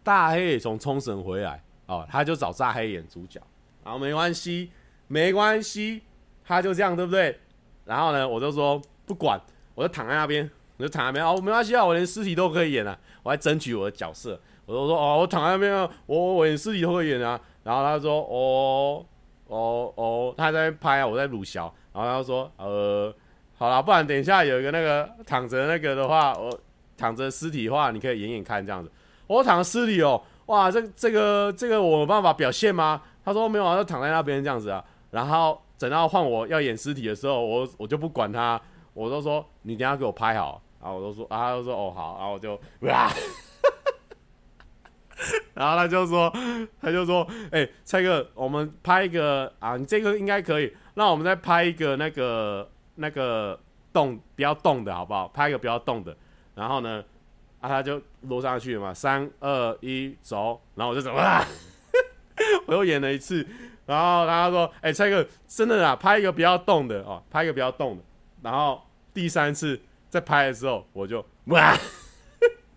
[0.03, 3.39] 大黑也从冲绳回来哦，他就找大黑演主角，
[3.82, 4.69] 然后没关系，
[5.08, 6.03] 没关系，
[6.43, 7.39] 他就这样对不对？
[7.86, 9.39] 然后呢，我就说不管，
[9.75, 10.51] 我就躺在那边。
[10.75, 14.38] 我就躺在那边哦，没关系啊，我连尸体都可以演啊，我还争取我的角色。
[14.65, 17.39] 我都说哦，我躺在那边，我我演尸体都可以演啊。
[17.63, 19.06] 然后他说哦
[19.47, 21.73] 哦哦，他在拍啊，我在鲁小。
[21.93, 23.13] 然后他说呃，
[23.58, 26.58] 好了，不然等一下有一个那个躺着那个的话，我
[26.97, 28.91] 躺着尸体的话，你可以演演看这样子。
[29.28, 33.02] 我躺尸体哦，哇，这这个这个我有办法表现吗？
[33.23, 34.84] 他说没有啊，就躺在那边这样子啊。
[35.12, 38.60] 然后等到换我要演尸体的时候，我我就不管他。
[38.95, 43.12] 我都说你等下给我拍好，然后我都说啊，他说哦好，然后我就哇，
[45.54, 46.34] 然后他就说
[46.82, 53.60] 他就说哎、蔡哥，我们拍一个啊，你这个应该可以，那我们再拍一个那个那个
[53.91, 55.28] 动不要动的好不好？
[55.28, 56.15] 拍一个不要动的，
[56.56, 57.04] 然后呢
[57.60, 61.45] 啊他就摞上去嘛，三二一走，然后我就走啊，
[62.65, 63.45] 我又演了一次，
[63.86, 68.04] 然后他说哎、蔡哥真的啊，拍一个不要动的哦，拍一个不要动的。
[68.41, 68.82] 然后
[69.13, 71.78] 第三次在拍的时候，我就哇，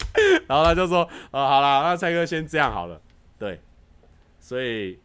[0.48, 3.00] 然后他就说：“哦，好了，那蔡哥先这样好了。”
[3.38, 3.60] 对，
[4.40, 4.98] 所以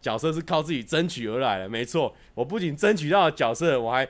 [0.00, 2.14] 角色是靠自己争取而来的，没错。
[2.34, 4.06] 我不仅争取到了角色，我还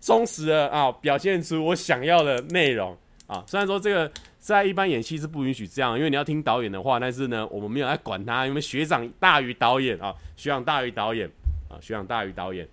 [0.00, 3.42] 忠实的啊表现出我想要的内容啊。
[3.46, 11.30] 虽然说这个在一般演戏是不允许这样，因为你要听导演的话，但是呢，我们没有在管他，因为学长大于导演啊，学长大于导演
[11.68, 12.68] 啊，学长大于导演，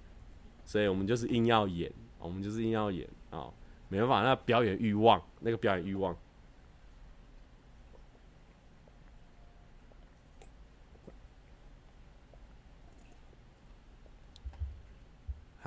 [0.65, 1.91] 所以我们就是硬要演。
[2.21, 3.47] 我们就是硬要演啊、
[3.87, 6.13] 没办法，那、表演欲望，那个表演欲望。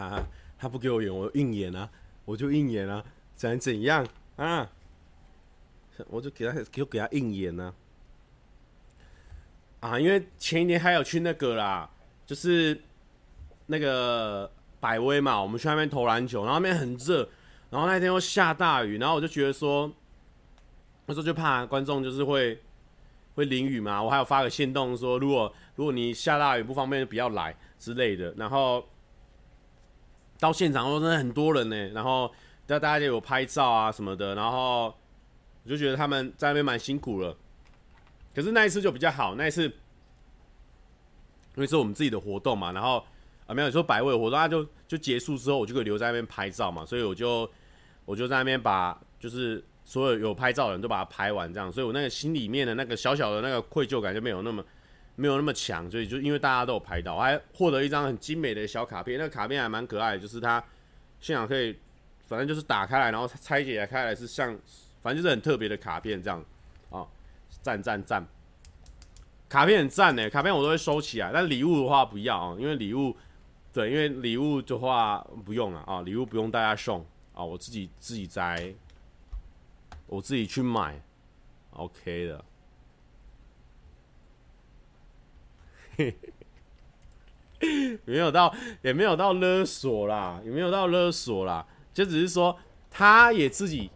[0.03, 0.27] 啊，
[0.59, 1.89] 他不给我演，我硬演啊，
[2.25, 3.05] 我就硬演啊，
[3.37, 4.71] 想怎样啊？
[6.09, 7.75] 我就给他，就给他硬演呢、
[9.81, 9.91] 啊。
[9.91, 11.91] 啊，因为前一年还有去那个啦，
[12.27, 12.81] 就是
[13.67, 14.51] 那个。
[14.83, 17.29] 百威嘛，我们去那边投篮球，然后那边很热，
[17.71, 19.89] 然后那天又下大雨，然后我就觉得说，
[21.07, 22.61] 那时候就怕观众就是会
[23.37, 28.85] 会淋雨嘛，我还有发个线动说，如果如果你下大雨不方便就不要来之类的，然后
[30.43, 32.29] 到现场后真的很多人呢，然后
[32.67, 34.87] 大大家就有拍照啊什么的，然后
[35.63, 37.37] 我就觉得他们在那边蛮辛苦了，
[38.35, 39.67] 可是那一次就比较好，那一次
[41.55, 43.05] 因为是我们自己的活动嘛，然后。
[43.45, 47.51] 啊，没有说百位活动，他就就结束之后，我就可以留在那边拍照嘛，所以我就
[48.05, 54.65] 我就在那边把就是所有有拍照的人都把它拍完，这样，所以我那个心里面的那个小小的那个愧疚感就没有那么
[55.15, 60.63] 没有那么强，所以就因为大家都有拍到，还获得一张很精美的小卡片，那个卡片还蛮可爱的，就是它
[61.21, 61.77] 现场可以，
[62.27, 64.59] 反正就是打开来，然后拆解开来是像，
[65.01, 66.45] 反正就是很特别的卡片这样，
[66.91, 67.07] 啊，
[67.61, 68.27] 赞赞赞，
[69.49, 73.17] 卡片很赞呢，卡片我都会收起来，但礼物的话不要啊，因为礼物，
[73.73, 78.75] 对，因为礼物的话不用了啊，礼物不用大家送啊，我自己自己摘。
[80.09, 81.01] 我自己去买
[81.71, 82.45] ，OK 的，
[88.05, 92.57] 没有到，也没有到勒索啦，也没有到勒索啦，就只是说
[92.91, 93.91] 他也自己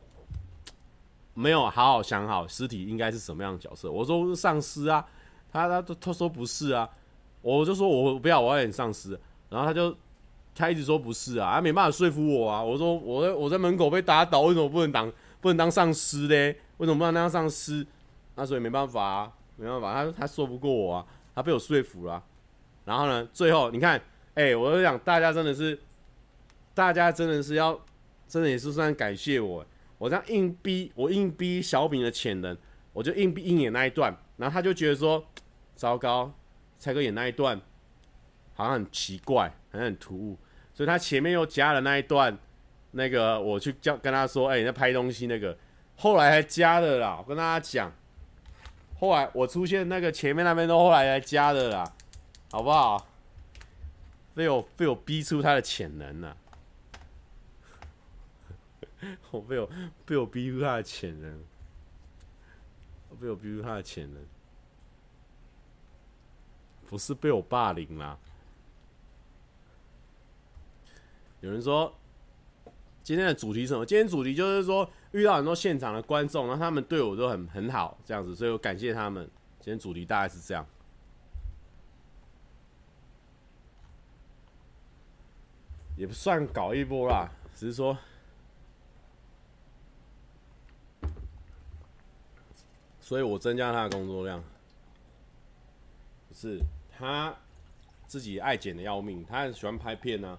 [1.34, 3.90] 没有好好想好尸体应该是什么样的角色。
[3.90, 5.04] 我说是丧尸啊，
[5.50, 6.88] 他他他说不是啊，
[7.42, 9.18] 我就说我不要，我要演丧尸，
[9.50, 9.96] 然后他就
[10.54, 12.62] 他一直说不是啊，他没办法说服我啊。
[12.62, 15.12] 我说我在我在门口被打倒，为什么不能当？
[15.40, 16.58] 不能当丧尸嘞？
[16.78, 17.86] 为什么不能当丧尸？
[18.34, 22.20] 那所以没办法啊，没办法，他他说不过我啊，他被我说服了。
[22.84, 24.00] 然后呢，最后你看，
[24.34, 25.78] 哎，我就讲大家真的是，
[26.74, 27.80] 大家真的是要，
[28.26, 29.64] 真的也是算感谢我。
[29.98, 32.56] 我这样硬逼，我硬逼小饼的潜能，
[32.92, 35.24] 我就硬逼硬演那一段，然后他就觉得说，
[35.76, 36.32] 糟糕，
[36.78, 37.60] 蔡哥演那一段
[38.54, 40.36] 好像很奇怪，好像很突兀，
[40.74, 42.36] 所以他前面又加了那一段。
[42.92, 45.54] 那个我去叫跟他说，哎、欸，你在拍东西那个，
[45.96, 47.16] 后来还加的啦。
[47.18, 47.92] 我跟大家讲，
[48.98, 51.92] 后来我出现那个前面那边都后来还加的啦，
[52.50, 53.06] 好不好？
[54.34, 56.36] 被我被我逼出他的潜能了，
[59.30, 59.70] 我被我
[60.04, 61.42] 被我逼出他的潜能，
[63.20, 64.22] 被我逼出他的潜能，
[66.86, 68.18] 不是被我霸凌啦。
[71.40, 71.94] 有人说。
[73.02, 73.86] 今天的主题是什么？
[73.86, 79.26] 今天主题就是说遇到很多现场的观众，然后他们对我都很很好，这样子，所以我感谢他们。
[79.58, 80.64] 今天主题大概是这样，
[85.96, 87.96] 也不算搞一波啦，只是说，
[93.00, 94.44] 所以我增加他的工作量，
[96.28, 96.60] 不是
[96.96, 97.34] 他
[98.06, 100.38] 自己爱剪的要命，他很喜欢拍片呢、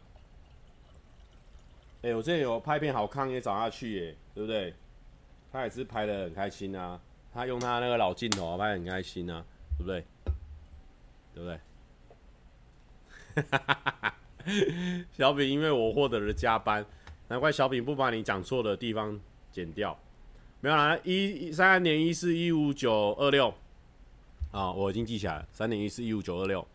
[2.03, 4.73] 哎、我之前有拍片好看也找他去耶，对不对？
[5.51, 6.99] 他也是拍的很开心啊，
[7.33, 9.43] 他用他那个老镜头拍得很开心啊，
[9.77, 10.05] 对不对？
[11.33, 11.59] 对不对？
[13.43, 14.13] 哈哈哈
[15.11, 16.85] 小饼，因为我获得了加班，
[17.27, 19.19] 难怪小饼不把你讲错的地方
[19.51, 19.97] 剪掉。
[20.59, 23.53] 没有啦，一三点一四一五九二六
[24.51, 26.67] 啊，我已经记起来，三点一四一五九二六。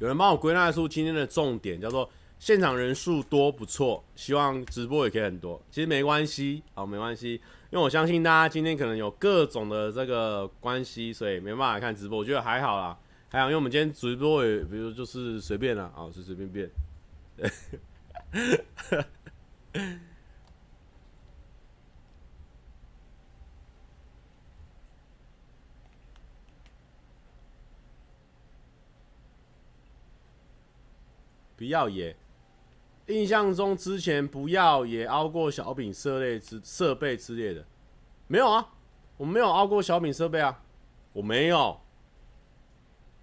[0.00, 2.08] 有人帮我归纳出今天的重点，叫做
[2.38, 5.60] 现场人数多不错，希望直播也可以很多。
[5.70, 7.32] 其实没关系，好，没关系，
[7.70, 12.16] 因为我相信大家今天可能有各种的这个关系，所以没办法看直播。
[12.18, 12.96] 我觉得还好啦，
[13.28, 16.70] 还好，因为我们今天直播也，比如就是随便啦，啊，随随便便。
[31.58, 32.16] 不要也，
[33.08, 37.66] 印象中之前不要也凹过小饼设类之设备之类的，
[38.28, 38.74] 没有啊，
[39.16, 40.62] 我没有凹过小饼设备啊，
[41.12, 41.80] 我没有，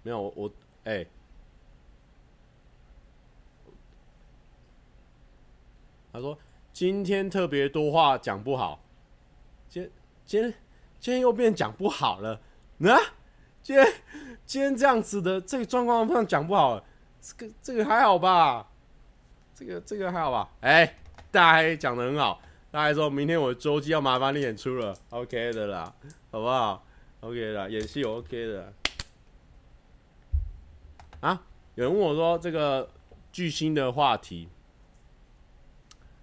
[0.02, 0.52] 没有我我
[0.84, 1.06] 哎、
[6.12, 6.38] 他说
[6.74, 8.84] 今天特别多话讲不好，
[9.66, 9.90] 今
[10.26, 10.42] 今
[11.00, 12.38] 今天又变讲不好了，
[12.80, 13.00] 啊，
[13.62, 13.94] 今天
[14.44, 16.84] 今天这样子的这个状况上讲不好。
[17.26, 18.68] 这个这个还好吧，
[19.52, 20.48] 这个这个还好吧？
[20.60, 20.94] 哎，
[21.32, 25.92] 大家讲得很好，大家说明天我的周记要麻烦你演出了，OK 的啦，
[26.30, 26.86] 好不好
[27.22, 28.72] ？OK 的，演戏 OK 的。
[31.18, 31.42] 啊，
[31.74, 32.88] 有人问我说这个
[33.32, 34.48] 巨星的话题，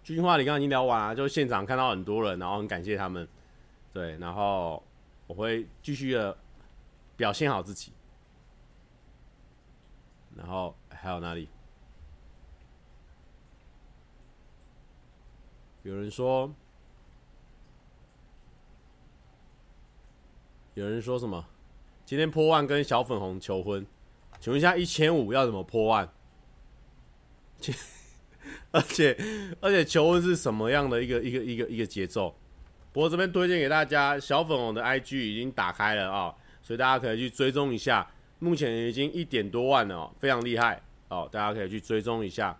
[0.05, 3.27] 巨星话题刚刚已经聊完了，就现场看到很多人，然后很感谢他们，
[3.91, 4.81] 对，然后
[5.27, 6.37] 我会继续的
[7.17, 7.91] 表现好自己，
[10.37, 10.73] 然后。
[11.03, 11.49] 还有哪里？
[15.81, 16.49] 有人说，
[20.75, 21.45] 有人说什么？
[22.05, 23.85] 今天破万跟小粉红求婚，
[24.39, 26.09] 请问一下一千五要怎么破万？
[28.71, 29.17] 而且
[29.59, 32.33] 而且求婚是什么样的一个一个一个一个节奏？
[32.93, 38.09] 不过这边推荐给大家，小粉红的 IG 已经打开了啊，所以大家可以去追踪一下。
[38.39, 40.81] 目前已经一点多万了哦，非常厉害
[41.13, 42.57] 哦，大家可以去追踪一下。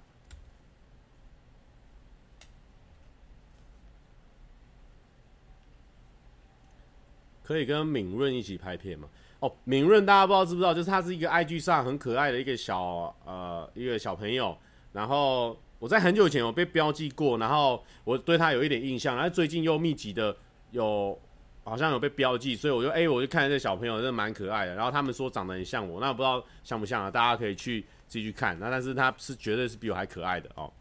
[7.43, 9.07] 可以跟敏润一起拍片吗？
[9.39, 10.73] 哦，敏润大家不知道知不知道？
[10.73, 14.57] 就是他是一个 IG 上很可爱的一个小呃一个小朋友，
[14.93, 20.35] 然后我在很久以前有被标记过，然后我对他有一点印象，然后最近又密集的
[20.71, 21.19] 有
[21.65, 27.11] 好像有被标记，所以我就哎、我就看这小朋友真的蛮可爱的，然后他们说长得很像我，那不知道像不像啊？
[27.11, 30.71] 大家可以去自己去看，那但是他是绝对是比我还可爱的哦。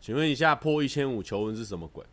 [0.00, 2.06] 请问一下，破一千五求婚是什么鬼？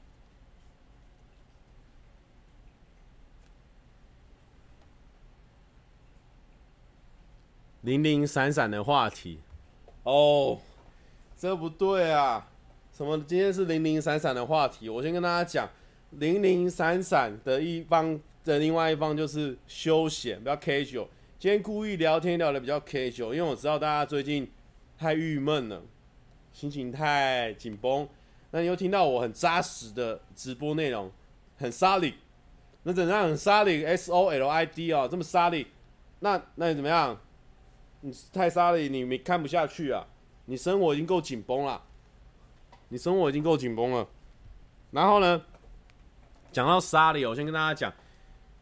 [7.82, 9.42] 零零散散的话题
[10.02, 10.60] 哦，
[11.38, 12.50] 这不对啊！
[12.92, 13.16] 什么？
[13.20, 14.90] 今天是零零散散的话题？
[14.90, 15.70] 我先跟大家讲，
[16.18, 21.08] 零零散散的一方的另外一方就是休闲，比较 casual。
[21.38, 24.50] 今天故意聊天聊的比较 casual，因为我知道大家最近
[24.98, 25.82] 太郁闷了。
[26.54, 28.08] 心情太紧绷，
[28.52, 31.12] 那你又听到我很扎实的直播内容，
[31.58, 32.14] 很 solid，
[32.84, 35.66] 那怎样很 solid？S O L I D 哦，这么 solid，
[36.20, 37.20] 那那你怎么样？
[38.00, 40.08] 你太 solid，你没看不下去啊？
[40.46, 41.84] 你生活已经够紧绷了，
[42.88, 44.08] 你生活已经够紧绷了。
[44.92, 45.44] 然后呢，
[46.56, 47.94] 讲到 solid，我先跟大家讲，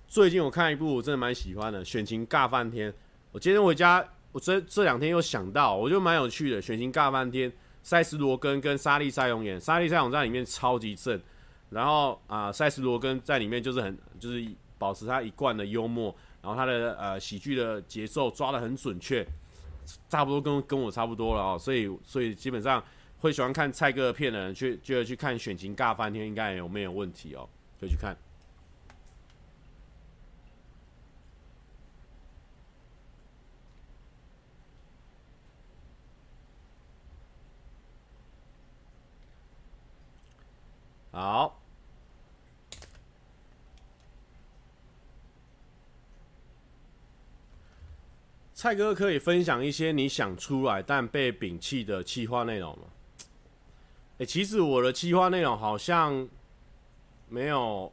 [0.08, 2.92] 最近我看一部我真的蛮喜欢的，选情尬翻天。
[3.32, 7.54] 我今天回家，我这这两天又想到，我觉得蛮有趣的，选情尬翻天。
[7.84, 11.22] 塞斯罗根跟莎莉赛隆演，莎莉赛隆在里面超级正，
[11.70, 14.44] 然后啊，塞斯罗根在里面就是很就是
[14.80, 19.24] 保持他一贯的幽默，然后他的呃喜剧的节奏抓得很准确，
[20.10, 22.84] 差不多跟跟我差不多了哦，所以所以基本上
[23.20, 27.48] 会喜欢看蔡哥的片的人去就去看选情尬翻天，应该也有没有问题哦，
[27.84, 28.16] 可以去看。
[41.12, 41.60] 好，
[48.56, 52.86] 蔡哥可以分享一些你想出来但被摒弃的企划内容吗？
[54.20, 56.28] 欸，其实我的企划内容好像
[57.30, 57.92] 没有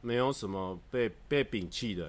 [0.00, 2.06] 没有什么被被摒弃的，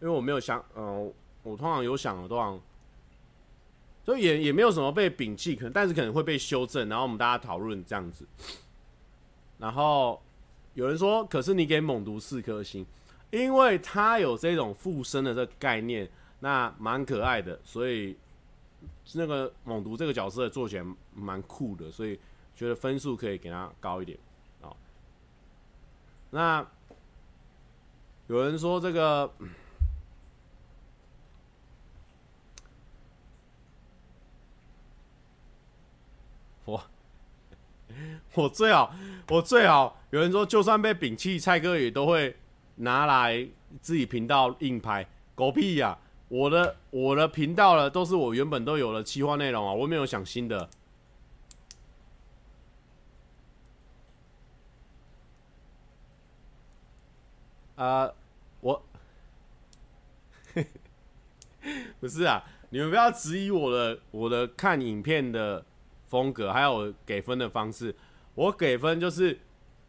[0.00, 2.60] 因为我没有想，嗯、呃，我通常有想的，通常。
[4.04, 8.24] 所以也也没有什么被摒弃，可能但是可能会被修正，然后我们大家讨论这样子。
[9.58, 10.22] 然后
[10.74, 12.86] 有人说，可是你给猛毒四颗星，
[13.32, 18.16] 因为他有这种附身的这个概念，那蛮可爱的，所以
[19.14, 22.16] 那个猛毒这个角色做起来蛮酷的，所以
[22.54, 24.16] 觉得分数可以给他高一点。
[26.36, 26.66] 那
[28.26, 29.32] 有人说这个。
[36.66, 36.84] 我
[38.34, 38.94] 我最好，
[39.30, 42.36] 我最好有人说，就算被摒弃，蔡哥也都会
[42.74, 43.48] 拿来
[43.80, 45.96] 自己频道硬拍，狗屁呀、
[46.28, 50.68] 我的我的频道了，都是我原本都有的企划内容啊，我没有想新的。
[57.76, 58.12] 呃，
[58.60, 58.82] 我
[62.00, 65.64] 不是啊，你们不要质疑我的我的看影片的。
[66.08, 67.92] 风格还有给分的方式，
[68.36, 69.36] 我给分就是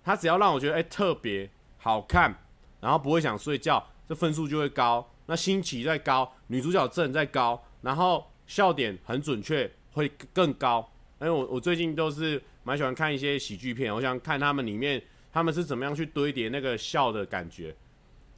[0.04, 1.48] 他只要让我觉得哎、特别
[1.78, 2.36] 好看，
[2.82, 5.08] 然后不会想睡觉，这分数就会高。
[5.28, 10.92] 那新奇再高，女主角正再高，然后笑点很准确会更高。
[11.22, 15.00] 因为我我最近都是蛮喜欢看一些喜剧片，我想看他们里面
[15.38, 17.76] 他们是怎么样去堆叠那个笑的感觉。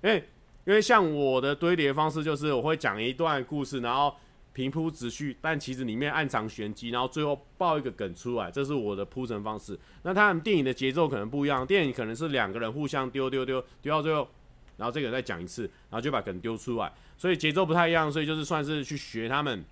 [0.04, 0.18] 因为
[0.66, 4.14] 因为像我的堆叠方式就是我会讲一段故事，然后。
[4.52, 9.80] 平铺直叙，但其实里面暗藏玄机，然后最后爆一个梗出来，这是我的铺陈方式。
[10.02, 14.28] 那他们电影的节奏可能不一样，电影可能是两个人互相丢丢丢丢到最后，
[14.76, 19.64] 然后这个人再讲一次，然后就把梗丢出来，所以节奏不太一样，所以就是算是去学他们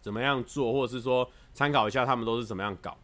[0.00, 2.96] 怎么样做，或者是说参考一下他们都是怎么样搞。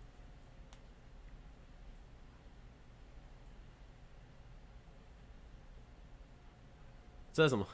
[7.39, 7.65] 这什么？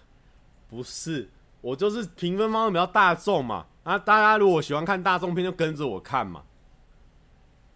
[0.69, 1.29] 不是。
[1.62, 6.43] 我就是评分方式比较大众嘛，啊，大家如果喜欢看大众片，就跟着我看嘛。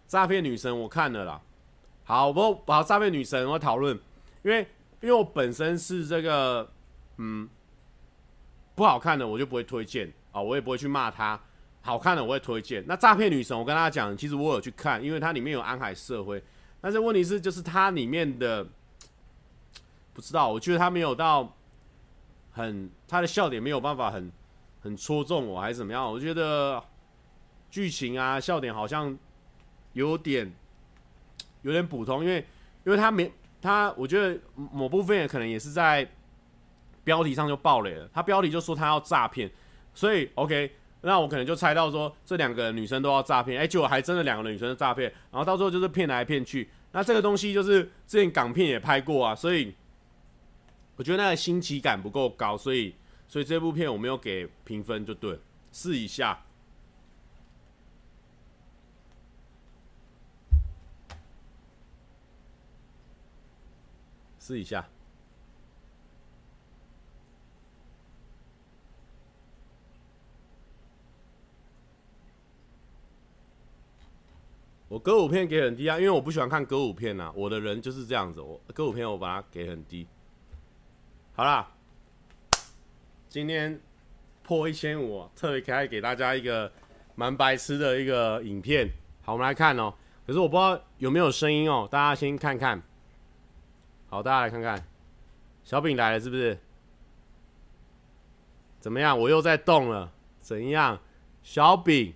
[0.07, 1.41] 诈骗女神我看了啦，
[2.03, 3.99] 好，我不把诈骗女神我讨论，
[4.43, 4.59] 因为
[5.01, 6.69] 因为我本身是这个，
[7.17, 7.49] 嗯，
[8.75, 11.39] 不好看的我就不会推荐啊，我也不会去骂他，
[11.81, 12.83] 好看的我会推荐。
[12.87, 16.43] 那诈骗女神，我跟大家讲，其实我有去看，因为它里面有安海社会，
[16.79, 18.63] 但是问题是就是它里面的
[20.13, 21.55] 不知道，我觉得它没有到
[22.59, 24.29] 很，他的笑点没有办法很
[24.81, 26.11] 很戳中我，还是怎么样？
[26.11, 26.83] 我觉得
[27.71, 29.17] 剧情啊笑点好像
[29.93, 30.51] 有点
[31.61, 32.45] 有点普通，因为
[32.83, 33.31] 因为他没
[33.61, 36.05] 他，我觉得某部分也可能也是在
[37.05, 39.49] 标题上就爆雷了，他标题就说他要诈骗，
[39.93, 40.71] 所以 OK。
[41.01, 46.69] 那我可能就猜到说，这两个女生都要诈骗，哎，结果还真的两个女生诈骗，然后到最后就是骗来骗去。
[46.91, 49.73] 那这个东西就是之前港片也拍过啊，所以
[50.99, 52.93] 我觉得那个新奇感不够高，所以
[53.25, 55.39] 所以这部片我没有给评分，就对，
[55.71, 56.43] 试一下，
[64.39, 64.85] 试一下。
[74.89, 77.31] 我歌舞片给很低啊，因为我不喜欢看歌舞片呐。
[77.33, 80.05] 我的人就是这样子，我歌舞片我把它给很低。
[81.39, 81.65] 好啦，
[83.29, 83.79] 今天
[84.43, 86.69] 破一千五，特别可爱给大家一个
[87.15, 88.89] 蛮白痴的一个影片。
[89.21, 89.93] 好，我们来看哦。
[90.27, 92.83] 可是我不知道有没有声音哦，大家先看看。
[94.09, 94.85] 好，大家来看看，
[95.63, 96.59] 小饼来了是不是？
[98.81, 99.17] 怎么样？
[99.17, 100.11] 我又在动了，
[100.41, 100.99] 怎样？
[101.41, 102.13] 小饼。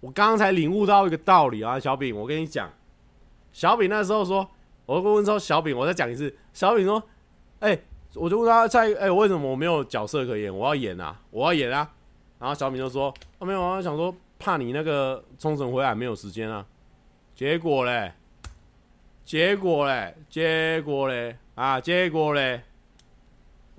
[0.00, 2.70] 我刚刚才领悟到一个道理啊，小饼，我跟你讲，
[3.50, 4.46] 小饼那时候说，
[4.84, 7.02] 我问说小饼，我再讲一次，小饼说，
[7.60, 7.80] 哎、
[8.14, 10.56] 我就问他在，哎、为什么我没有角色可演？
[10.56, 11.90] 我要演啊，我要演啊。
[12.38, 16.64] 然后小饼就说，哦，没有啊，想说怕你那个冲绳回来没有时间啊。
[17.34, 18.12] 结果嘞，
[19.24, 22.62] 结果嘞，结果嘞，啊，结果嘞，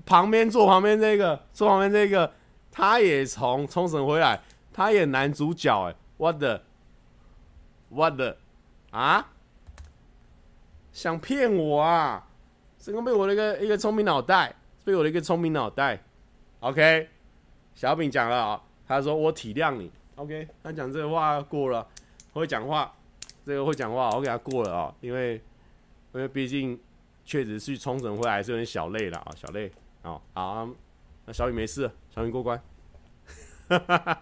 [0.05, 2.31] 旁边坐旁边这个，坐旁边这个，
[2.71, 4.41] 他也从冲绳回来，
[4.73, 5.95] 他演男主角、欸，哎。
[6.17, 8.37] What the？What the？
[8.91, 9.27] 啊？
[10.93, 12.25] 想骗我啊？
[12.85, 15.99] 这个被我的一个一个聪明脑袋，被我的一个聪明脑袋。
[16.59, 17.09] OK，
[17.73, 19.91] 小饼讲了啊，他说我体谅你。
[20.17, 21.87] OK，他讲这个话过了，
[22.33, 22.93] 会讲话，
[23.43, 25.41] 这个会讲话，我给他过了啊，因为
[26.13, 26.79] 因为毕竟
[27.25, 29.71] 确实去冲绳回来还是有点小累了啊，小累
[30.03, 30.21] 啊。
[30.35, 30.69] 好，
[31.25, 32.61] 那小饼没事，小饼过关。
[33.67, 34.21] 哈哈哈。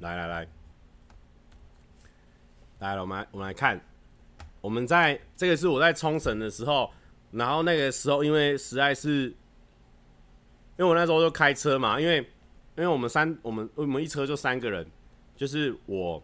[0.00, 0.48] 来来来，
[2.80, 3.80] 来了，我们来我们来看，
[4.60, 6.90] 我们在这个是我在冲绳的时候，
[7.30, 9.26] 然后那个时候因为实在是，
[10.78, 12.16] 因为我那时候就开车嘛，因为
[12.76, 14.86] 因为我们三我们我们一车就三个人，
[15.36, 16.22] 就是我，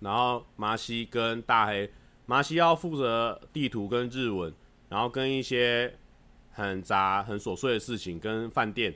[0.00, 1.90] 然后麻西跟大黑，
[2.26, 4.52] 麻西要负责地图跟日文，
[4.88, 5.96] 然后跟一些
[6.50, 8.94] 很杂很琐碎的事情跟饭店。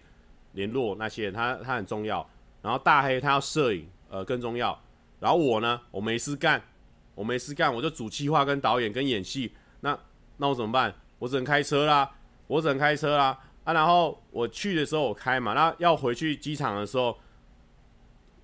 [0.55, 2.25] 联络那些，他他很重要。
[2.65, 4.81] 然后大黑他要摄影，呃，更重要。
[5.21, 6.63] 然后我呢，我没事干，
[7.15, 9.53] 我没事干，我就主企划跟导演跟演戏。
[9.81, 9.99] 那
[10.39, 10.95] 那我怎么办？
[11.19, 12.11] 我只能开车啦，
[12.47, 13.39] 我只能开车啦。
[13.65, 17.15] 啊，然后我去的时候我开嘛，那要回去机场的时候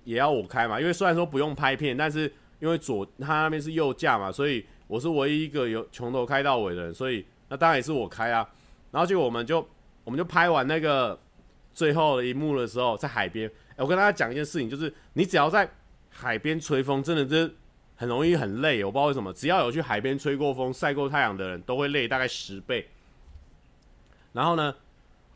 [0.03, 0.79] 也要我开嘛。
[0.79, 8.47] 因为虽然说不用拍片，但是因为左他那边是右驾嘛，所以我是唯一一个有从头开到尾的人，所以那当然也是我开啊。
[8.91, 9.67] 然后结果我们就
[10.03, 11.19] 我们就拍完那个。
[11.73, 13.49] 最后的一幕的时候，在海边，
[13.81, 15.69] 我跟大家讲一件事情，就是你只要在
[16.09, 17.53] 海边吹风，真的是
[17.95, 18.83] 很容易很累。
[18.83, 22.87] 我不知道为什么，只要有去海边吹过风、晒过太阳的人，都会累大概十倍。
[24.33, 24.73] 然后呢，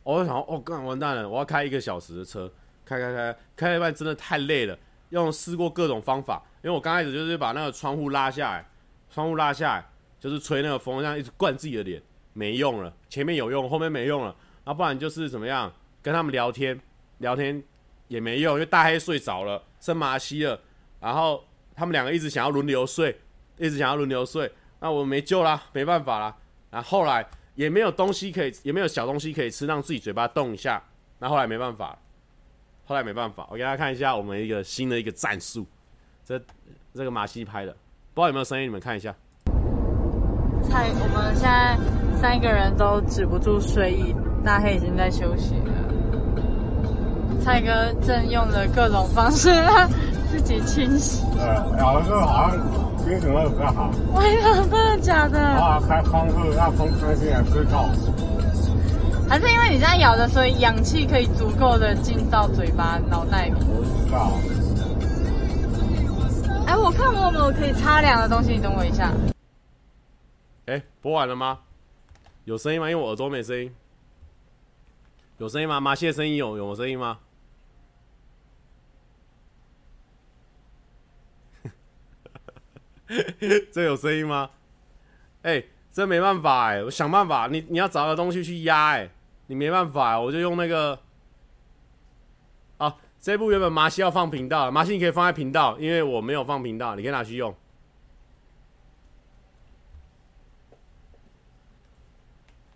[0.04, 2.50] 我就想，哦，干完蛋了，我要开一个小时的车，
[2.84, 4.78] 开开开，开一半真的太累了，
[5.10, 8.68] 用试过各种方法，因为我刚开始就是把那个窗户拉下来，
[9.10, 9.86] 窗户拉下来，
[10.20, 12.00] 就是吹那个风，这样一直灌自己的脸，
[12.32, 14.34] 没用了，前面有用，后面没用了，
[14.64, 15.72] 那不然就是怎么样？
[16.00, 16.80] 跟他们聊天，
[17.18, 17.62] 聊天
[18.08, 20.58] 也没用，因为大黑睡着了，生麻西了，
[21.00, 21.42] 然后
[21.74, 23.18] 他们两个一直想要轮流睡，
[23.58, 24.50] 一直想要轮流睡，
[24.80, 26.36] 那我没救啦，没办法啦。
[26.70, 30.82] 然后后来也没有东西可以，也没有小东西可以吃，让自己嘴巴动一下。
[31.18, 31.98] 那后来没办法，
[32.84, 35.66] 后来没办法，我给大家看一下我们一个新的一个战术，
[36.24, 36.40] 这
[36.94, 37.72] 这个马西拍的，
[38.12, 39.14] 不知道有没有声音，你们看一下。
[40.62, 41.78] 菜，我们现在
[42.20, 45.85] 三个人都止不住睡意，大黑已经在休息了。
[47.42, 49.88] 蔡哥正用了各种方式让
[50.30, 51.22] 自己清洗。
[51.38, 52.58] 呃，咬的时候好像
[52.98, 53.90] 心情会比较好。
[54.16, 55.38] 哎呀，真的假的？
[55.40, 57.88] 啊，开窗户让风吹进来吹透。
[59.28, 63.54] 还是因为你这样咬的，所以氧气可以足够的进到嘴巴、脑袋里。
[63.58, 64.32] 我知道。
[66.66, 68.52] 哎，我看我有没有可以擦凉的东西？
[68.52, 69.10] 你等我一下。
[70.66, 71.58] 哎，播完了吗？
[72.44, 72.90] 有声音吗？
[72.90, 73.72] 因为我耳朵没声音。
[75.38, 75.78] 有声音吗？
[75.80, 77.18] 马戏的声音有有声音吗？
[83.72, 84.50] 这有声音吗？
[85.42, 85.62] 哎，
[85.92, 87.46] 这没办法哎，我想办法。
[87.48, 89.10] 你你要找个东西去压哎，
[89.46, 90.98] 你没办法，我就用那个。
[92.78, 97.54] 啊，这部原本马戏要放频道，马戏你可以放在频道，因为我没有放频道，你可以拿去用。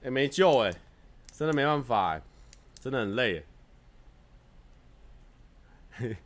[0.02, 0.72] 哎，没救哎，
[1.32, 2.22] 真的没办法哎，
[2.80, 3.44] 真的很累。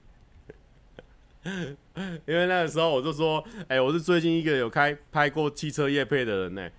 [1.45, 6.71] 因为那个时候我就说，哎，我是最近一个有开拍过汽车业配的人呢，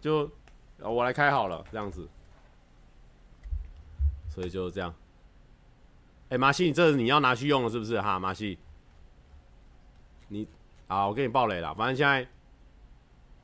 [0.00, 0.30] 就
[0.78, 2.08] 我来开好了这样子，
[4.28, 4.94] 所以就这样。
[6.28, 8.18] 哎，马西，你这你要拿去用了是不是哈？
[8.18, 8.58] 马西，
[10.28, 10.46] 你
[10.86, 11.74] 啊，我给你爆雷了。
[11.74, 12.28] 反正现在，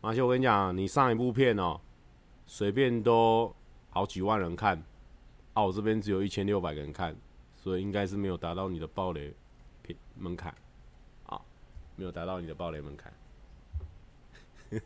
[0.00, 1.80] 马西，我跟你讲，你上一部片哦，
[2.46, 3.54] 随便都
[3.88, 4.82] 好几万人看，
[5.52, 7.16] 啊，我这边只有一千六百个人看，
[7.56, 9.34] 所以应该是没有达到你的爆雷
[9.82, 9.96] 平。
[10.16, 10.54] 门槛，
[11.26, 11.40] 啊，
[11.96, 13.12] 没有达到你的爆雷门槛。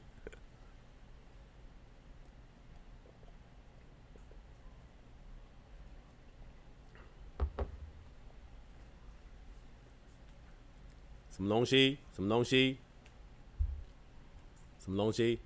[11.31, 11.99] 什么东西？
[12.15, 12.79] 什么东西？
[14.79, 15.41] 什么东西？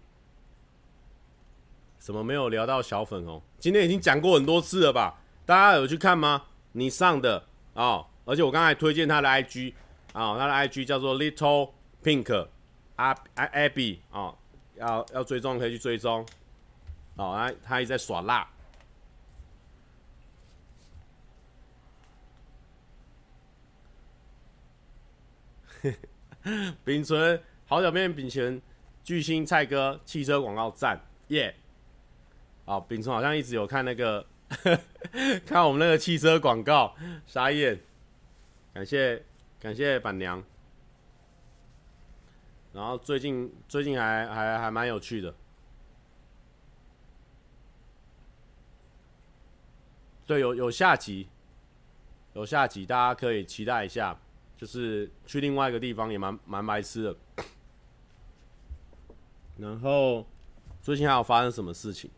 [1.99, 3.43] 什么没有聊到小粉红？
[3.59, 5.21] 今天已经讲过很多次了吧？
[5.45, 6.45] 大家有去看吗？
[6.73, 7.45] 你上的
[7.75, 7.85] 啊。
[7.85, 9.73] 哦而且我刚才推荐他的 IG
[10.13, 11.71] 啊，他的 IG 叫做 Little
[12.05, 12.47] Pink
[12.97, 14.35] 阿阿 Abby 啊，
[14.77, 16.27] 要要追踪可以去追踪。
[17.17, 18.47] 哦，他他一直在耍辣。
[26.85, 28.61] 秉存好久没见，秉存
[29.03, 31.57] 巨星蔡哥汽车广告赞耶！
[32.69, 34.25] 啊，秉存好像一直有看那个
[35.47, 36.95] 看我们那个汽车广告，
[37.27, 37.81] 傻眼。
[38.75, 39.25] 感谢
[39.59, 40.45] 感谢板娘，
[42.75, 45.35] 然后最近最近还还还蛮有趣的，
[50.27, 51.29] 对，有有下集，
[52.35, 54.17] 有下集，大家可以期待一下，
[54.57, 57.17] 就是去另外一个地方也蛮蛮白痴的，
[59.57, 60.27] 然后
[60.83, 62.11] 最近还有发生什么事情？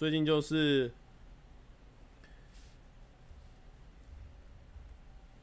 [0.00, 0.90] 最近就是。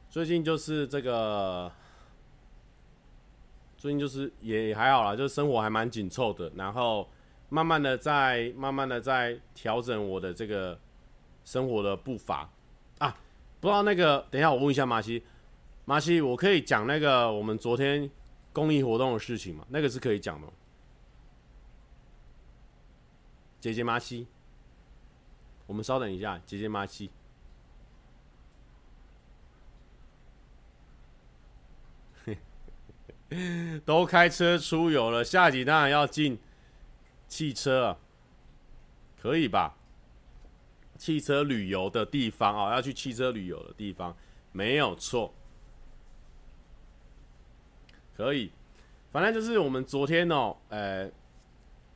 [0.10, 1.72] 最近就是这个，
[3.78, 7.08] 最近就是也还好啦，就是生活还蛮紧凑的，然后
[7.50, 10.80] 慢慢的在慢慢的在调整我的这个
[11.46, 12.50] 生活的步伐
[12.98, 13.16] 啊。
[13.60, 15.24] 不知道那个，等一下我问一下马西，
[15.86, 18.10] 马西，我可以讲那个我们昨天
[18.52, 19.64] 公益活动的事情吗？
[19.70, 20.48] 那个是可以讲的。
[23.60, 24.26] 姐姐马西，
[25.68, 27.12] 我们稍等一下，姐姐马西。
[33.86, 36.40] 都开车出游了，下集当然要进
[37.28, 37.98] 汽车啊，
[39.22, 39.76] 可以吧？
[40.98, 44.16] 汽车旅游的地方啊，要去汽车旅游的地方，
[44.54, 45.34] 没有错，
[48.16, 48.52] 可以。
[49.12, 51.12] 反正就是我们昨天哦，呃，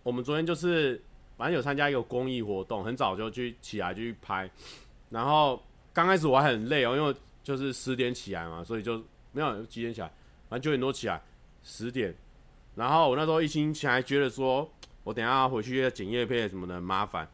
[0.03, 1.01] 我们昨天就是
[1.41, 4.47] 反正有参加一个公益活动，很早就去起来就去拍，
[5.09, 5.59] 然后
[5.91, 10.07] 刚开始我还很累哦，因为就是十点起来嘛，所以就没有几点起来。
[10.47, 11.19] 反正九点多起来，
[11.63, 12.15] 十点，
[12.75, 14.71] 然后我那时候一心起来，觉得说，
[15.03, 17.27] 我等下回去要剪叶片什么的麻烦，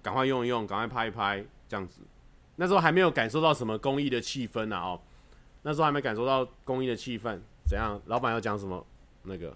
[0.00, 2.02] 赶快用一用，赶快拍一拍，这样子。
[2.54, 5.00] 那时候还没有感受到什么公益的气氛呢，哦，
[5.62, 8.00] 那时候还没感受到公益的气氛，怎样？
[8.06, 8.86] 老板要讲什么？
[9.24, 9.52] 那个，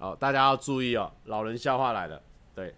[0.00, 2.20] 哦，大家要注意哦，老人笑话来了，
[2.54, 2.74] 对，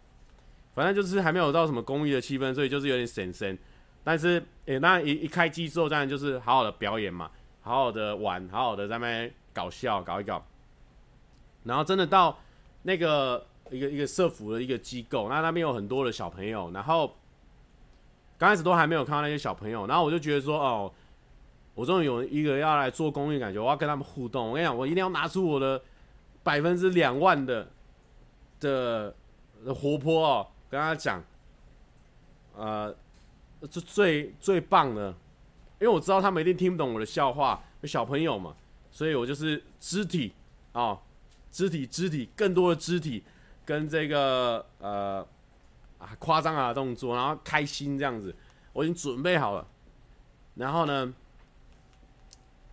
[0.75, 3.59] 反正就是还没有到什么公益的气氛，所以就是有点神神。
[4.05, 7.31] 但是，诶，那一一开机之后，当然就是好好的表演嘛。
[7.65, 10.45] 好好的玩，好好的在那边搞笑搞一搞，
[11.63, 12.37] 然后真的到
[12.83, 17.15] 那个一个一个社福的一个机构，那那边有很多的小朋友，然后
[18.37, 20.93] 刚开始都还没有看到那些小朋友，然后我就觉得说，哦，
[21.77, 24.49] 我终于有一个要来做公益，感觉我要跟他们互动。
[24.49, 25.81] 我跟你讲，我一定要拿出我的
[26.43, 27.69] 百分之两万的
[28.61, 29.15] 的
[29.75, 31.23] 活泼哦，跟他讲，
[32.57, 32.95] 呃，
[33.71, 35.15] 这最最棒的。
[35.81, 38.55] 因为我知道他们一定听不懂我的笑话，有小朋友嘛，
[38.93, 40.33] 所以我就是肢体
[40.73, 41.01] 啊、哦，
[41.51, 43.25] 肢体肢体更多的肢体
[43.65, 45.27] 跟这个呃
[45.99, 48.33] 啊夸张啊的动作，然后开心这样子，
[48.73, 49.67] 我已经准备好了。
[50.55, 51.13] 然后呢，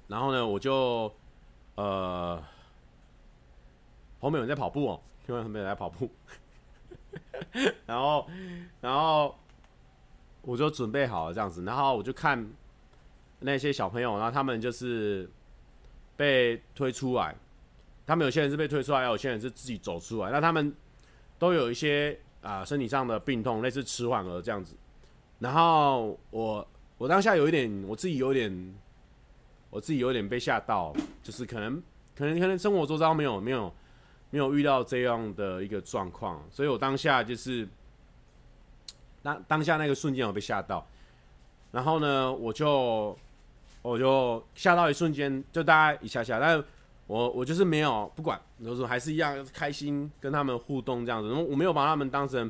[0.07, 1.11] 然后呢，我就
[1.74, 2.39] 呃，
[4.20, 6.09] 后面有人在跑步哦，因为后面有人在跑步，
[7.86, 8.28] 然后
[8.82, 9.36] 然后
[10.41, 12.47] 我就准备好了这样子，然后我就看
[13.39, 15.30] 那些小朋友，然后他们就是
[16.15, 17.36] 被推出来，
[18.05, 20.74] 他们有些人是被推出来，有些人是自己走出来，那他们
[21.38, 24.76] 都有一些啊、身体上的病痛，类似迟缓儿这样子，
[25.39, 26.67] 然后我。
[26.99, 28.76] 我当下有一点，我自己有点，
[29.70, 30.93] 我自己有点被吓到，
[31.24, 31.82] 就是可能，
[32.13, 33.74] 可能，可能生活周遭没有，没有，
[34.32, 37.67] 没有遇到这样的一个状况，所以我当下就是，
[39.21, 40.86] 当当下那个瞬间我被吓到，
[41.71, 43.17] 然后呢，我就，
[43.82, 46.63] 我就吓到一瞬间，就大概一下下，但
[47.07, 52.49] 我我就是没有不管，就是还是一样开心跟他们互动这样子，我没有把他们当成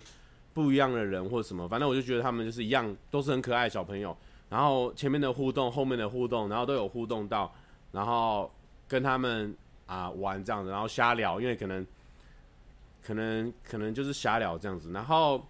[0.53, 4.15] 不一样的人或什么，反正我就觉得他们就是一样，都是很可爱的小朋友。
[4.49, 7.53] 然后前面的互动，后面的互动，然后都有互动到，
[7.91, 8.51] 然后
[8.87, 9.55] 跟他们
[9.89, 11.85] 啊玩这样子，然后瞎聊，因为可能，
[13.01, 15.43] 可能可能就是瞎聊这样子，然后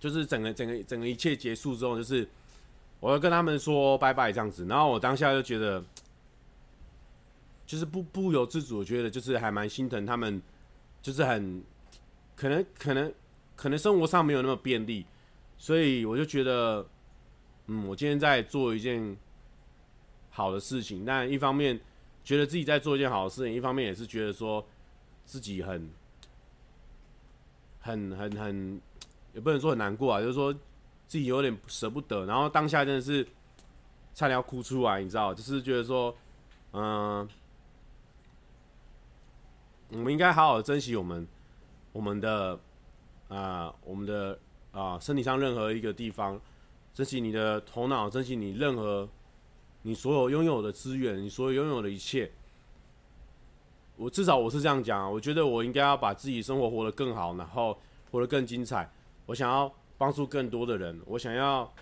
[0.00, 2.28] 就是整个整个整个一切结束之后，就是
[2.98, 5.82] 我要跟他们说拜拜这样子，然后我当下就觉得，
[7.64, 10.42] 就是不不由自主，我觉得就是还蛮心疼他们，
[11.00, 11.62] 就是很
[12.34, 13.14] 可能可能
[13.54, 15.06] 可能生活上没有那么便利。
[15.56, 16.84] 所以我就觉得，
[17.68, 19.16] 嗯，我今天在做一件
[20.30, 21.78] 好的事情，但一方面
[22.24, 24.64] 觉得自己在做一件好事，一方面也是觉得说
[25.24, 25.90] 自己很、
[27.80, 28.80] 很、很、很，
[29.32, 30.52] 也不能说很难过啊，就是说
[31.06, 33.26] 自己有点舍不得，然后当下真的是
[34.14, 36.14] 差点要哭出来，你知道，就是觉得说，
[36.72, 37.28] 嗯、
[39.90, 41.26] 我们应该好好的珍惜我们、
[41.92, 42.58] 我们的
[43.28, 44.38] 啊、我们的。
[44.72, 46.40] 啊，身体上任何一个地方，
[46.94, 49.06] 珍惜你的头脑，珍惜你任何
[49.82, 52.30] 你所有拥有的资源，你所有拥有的一切。
[53.96, 57.78] 我至少我是这样讲，我觉得我应该要把自己生活活得更好，然后
[58.10, 58.90] 活得更精彩。
[59.26, 61.72] 我想要帮助更多的人，我想要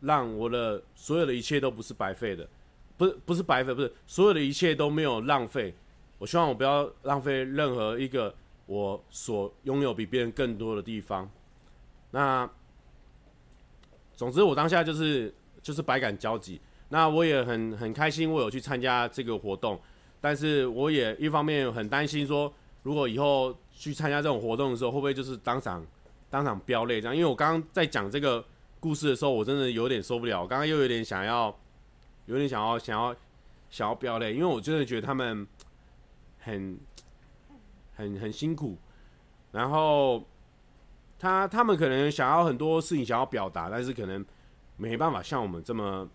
[0.00, 2.48] 让我的所有的一切都不是白费的，
[2.96, 5.74] 不是不是白费，不是所有的一切都没有浪费。
[6.18, 8.34] 我希望我不要浪费任何一个
[8.66, 11.30] 我所拥有比别人更多的地方。
[12.10, 12.48] 那，
[14.14, 16.60] 总之我当下就是就是百感交集。
[16.88, 19.80] 那我也很很开心，我有去参加这个活动，
[20.20, 25.84] 但是我也一方面很担心说，如果以后去参加这种活动的时候，会不会就是当场
[26.30, 27.14] 当场飙泪这样？
[27.16, 28.44] 因为我刚刚在讲这个
[28.80, 31.54] 故事的时候，我真的有点受不了，刚刚又有点想要，
[32.26, 33.14] 有点想要想要
[33.70, 35.46] 想要飙泪，因为我真的觉得他们
[36.38, 36.78] 很
[37.94, 38.76] 很很辛苦，
[39.52, 40.24] 然后。
[41.20, 44.24] 他他们可能想要很多事情想要表达，但是可能
[44.76, 46.08] 没办法像我们这么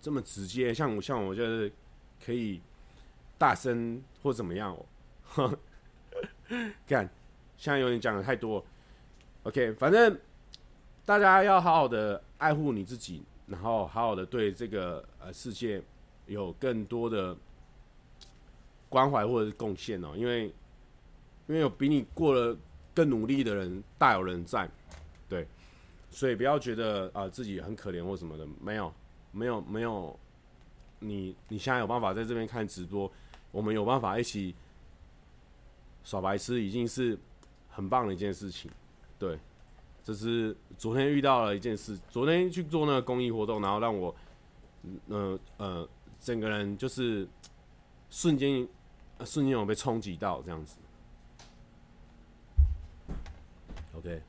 [0.00, 1.72] 这么直接，像我像我就是
[2.24, 2.60] 可以
[3.38, 4.76] 大声或怎么样
[5.36, 5.58] 哦。
[6.86, 7.08] 干，
[7.56, 8.64] 现在有点讲的太多。
[9.42, 10.18] OK，反正
[11.04, 15.82] 大家要好好的爱护你自己，然后好好的对这个呃世界
[16.26, 17.36] 有更多的
[18.88, 20.46] 关怀或者是贡献哦，因为
[21.46, 22.56] 因为有比你过了。
[22.92, 24.68] 更努力的人大有人在，
[25.28, 25.46] 对，
[26.10, 28.92] 所以不要觉得啊、自己很可怜或什么的，没有，
[29.32, 30.18] 没有，没有，
[30.98, 33.10] 你你现在有办法在这边看直播，
[33.50, 34.54] 我们有办法一起
[36.02, 37.18] 耍白痴，已经是
[37.68, 38.70] 很棒的一件事情，
[39.18, 39.38] 对，
[40.02, 44.14] 这是昨天遇到了一件事，昨天去做那个公益活动，然后让我，
[44.82, 47.28] 嗯呃，呃整个人就是
[48.10, 48.66] 瞬间
[49.24, 50.76] 瞬间有被冲击到这样子。
[53.94, 54.22] OK，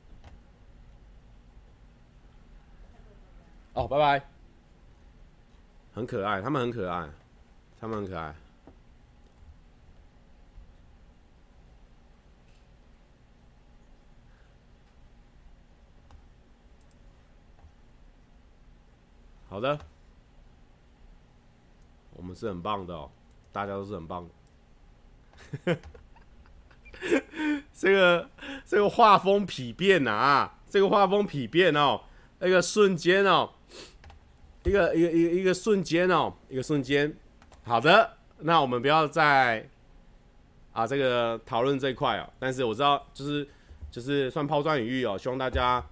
[3.74, 4.31] 哦，拜拜。
[5.94, 7.08] 很可爱，他们很可爱，
[7.80, 8.34] 他们很可爱。
[19.48, 19.78] 好的，
[22.14, 23.10] 我们是很棒的哦，
[23.52, 25.78] 大家都是很棒的。
[27.74, 28.30] 这个
[28.64, 32.00] 这个画风丕变啊，这个画风丕变哦，
[32.38, 33.50] 那个瞬间哦，
[34.64, 37.12] 一个一个一个一个瞬间哦，一个瞬间。
[37.64, 39.68] 好的，那我们不要再
[40.72, 42.28] 啊这个讨论这一块哦。
[42.38, 43.48] 但是我知道，就是
[43.90, 45.84] 就是算抛砖引玉哦，希望大家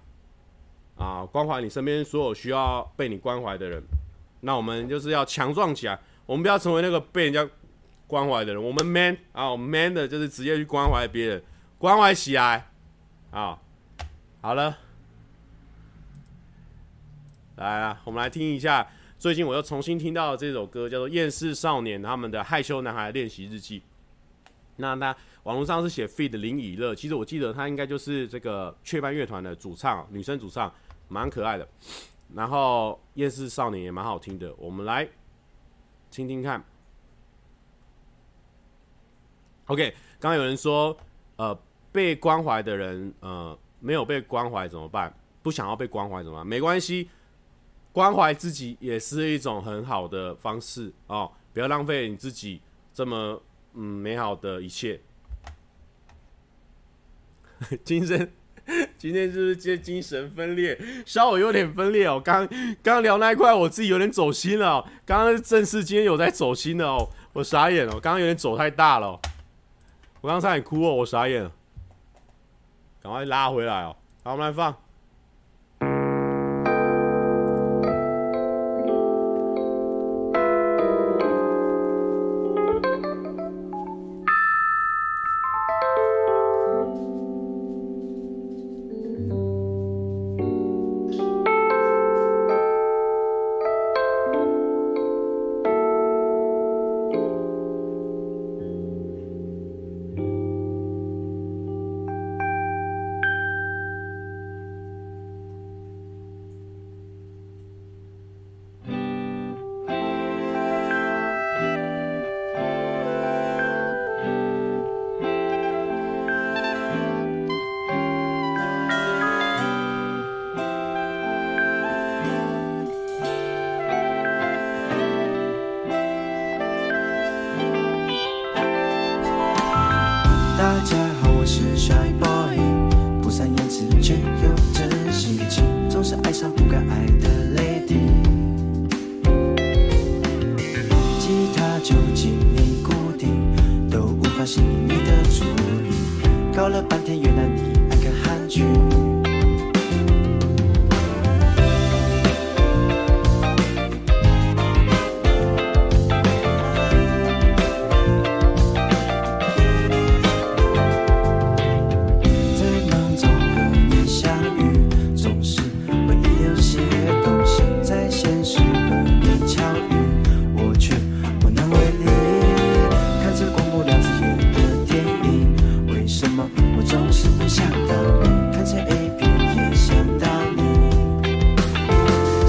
[0.97, 3.81] 啊关怀你身边所有需要被你关怀的人。
[4.41, 7.47] 那我们就是要强壮起来，我们不要成为那个被人家。
[8.07, 11.41] 关怀的人，我们 man 啊，我们 man 的就是直接去关怀别人，
[11.77, 12.69] 关怀起来
[13.31, 13.57] 啊！
[14.41, 14.77] 好了，
[17.61, 18.85] 来啊，我们来听一下
[19.19, 23.79] 最近我又重新听到了这首歌，叫做《厌世少年》他们的《害羞男孩练习日记》。
[24.77, 26.31] 那他网络上是写 feat.
[26.39, 30.73] 林以乐，其实我记得他应该就是这个雀斑乐团的主唱，女生主唱，
[31.07, 31.67] 蛮可爱的。
[32.33, 35.07] 然后《厌世少年》也蛮好听的，我们来
[36.09, 36.63] 听听看。
[39.65, 40.97] OK，刚刚有人说，
[41.35, 41.55] 呃，
[41.91, 45.13] 被关怀的人，呃，没有被关怀怎么办？
[45.43, 46.47] 不想要被关怀怎么办？
[46.47, 47.09] 没关系，
[47.91, 51.31] 关怀自己也是一种很好的方式哦。
[51.53, 52.61] 不要浪费你自己
[52.93, 53.41] 这么
[53.73, 54.99] 嗯美好的一切。
[57.83, 58.31] 精神，
[58.97, 60.79] 今天就是接精神分裂？
[61.05, 62.19] 稍微有点分裂哦。
[62.19, 62.47] 刚
[62.81, 64.83] 刚聊那一块，我自己有点走心了。
[65.05, 67.91] 刚刚正式今天有在走心的哦，我傻眼了。
[67.93, 69.19] 刚刚有点走太大了。
[70.21, 71.51] 我刚才很哭哦，我傻眼了，
[73.01, 73.95] 赶快拉回来哦。
[74.23, 74.75] 好，我们来放。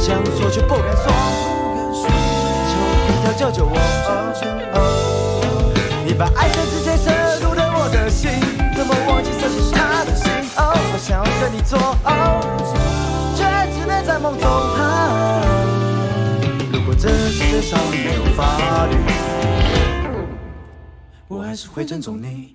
[0.03, 1.07] 想说却不敢说，
[2.67, 2.75] 求
[3.07, 3.71] 你条救救我。
[6.05, 8.29] 你把爱深情深深入了我的心，
[8.75, 10.29] 怎么忘记这是他的心？
[10.57, 12.11] 哦，我想要跟你做，哦，
[13.37, 14.45] 却只能在梦中。
[14.51, 15.41] 啊、
[16.73, 18.97] 如果这世界上没有法律，
[21.29, 22.53] 我还是会尊重你。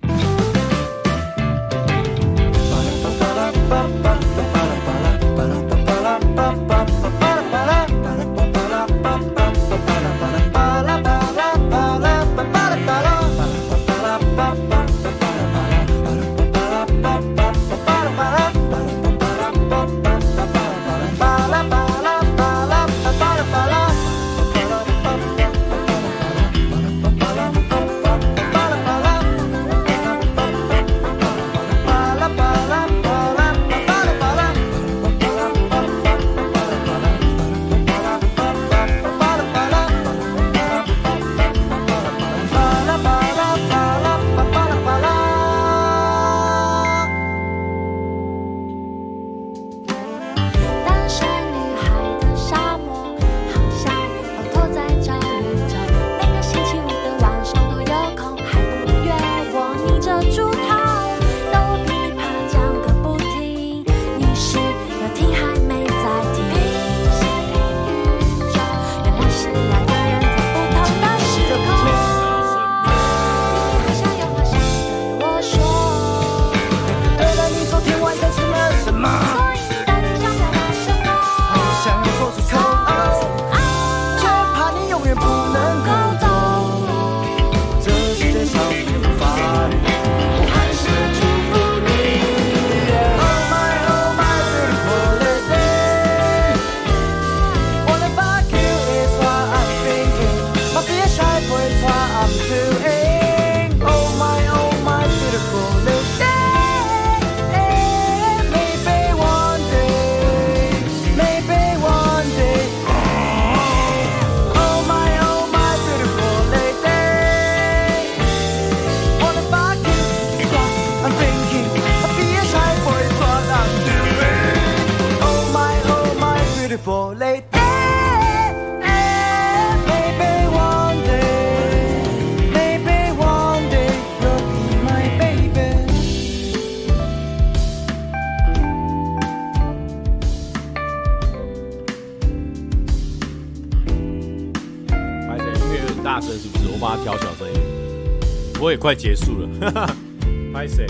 [148.78, 149.48] 快结束了，
[150.54, 150.86] 拍谁？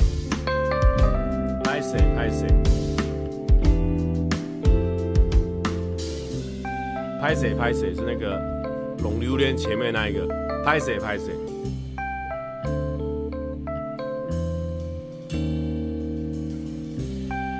[1.65, 1.99] 拍谁？
[2.15, 2.47] 拍谁？
[7.21, 7.55] 拍谁？
[7.55, 7.95] 拍谁？
[7.95, 8.39] 是那个
[9.03, 10.27] 龙榴莲前面那一个。
[10.65, 10.99] 拍谁？
[10.99, 11.33] 拍谁？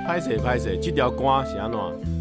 [0.07, 0.37] 拍谁？
[0.37, 0.79] 拍谁？
[0.81, 2.18] 这条歌是安怎？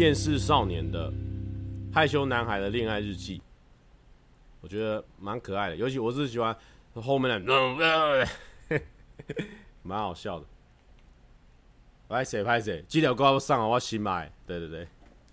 [0.00, 1.12] 厌世少年的
[1.92, 3.42] 害羞男孩的恋爱日记，
[4.62, 6.56] 我觉得蛮可爱的，尤其我是喜欢
[6.94, 8.26] 后面的，
[9.84, 10.46] 蛮好笑的。
[12.08, 14.88] 拍谁拍谁，这条歌我送我新买，对对对，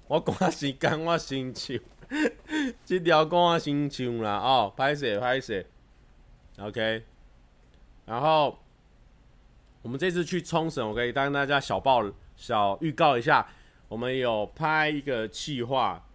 [0.09, 1.80] 我赶时间我先唱，
[2.84, 5.65] 这条歌我先唱啦哦，拍谁拍谁
[6.59, 7.03] ，OK。
[8.05, 8.59] 然后
[9.82, 12.03] 我们这次去冲绳，我可以跟大家小报
[12.36, 13.47] 小预告一下。
[13.89, 16.05] 我们有拍一个企划，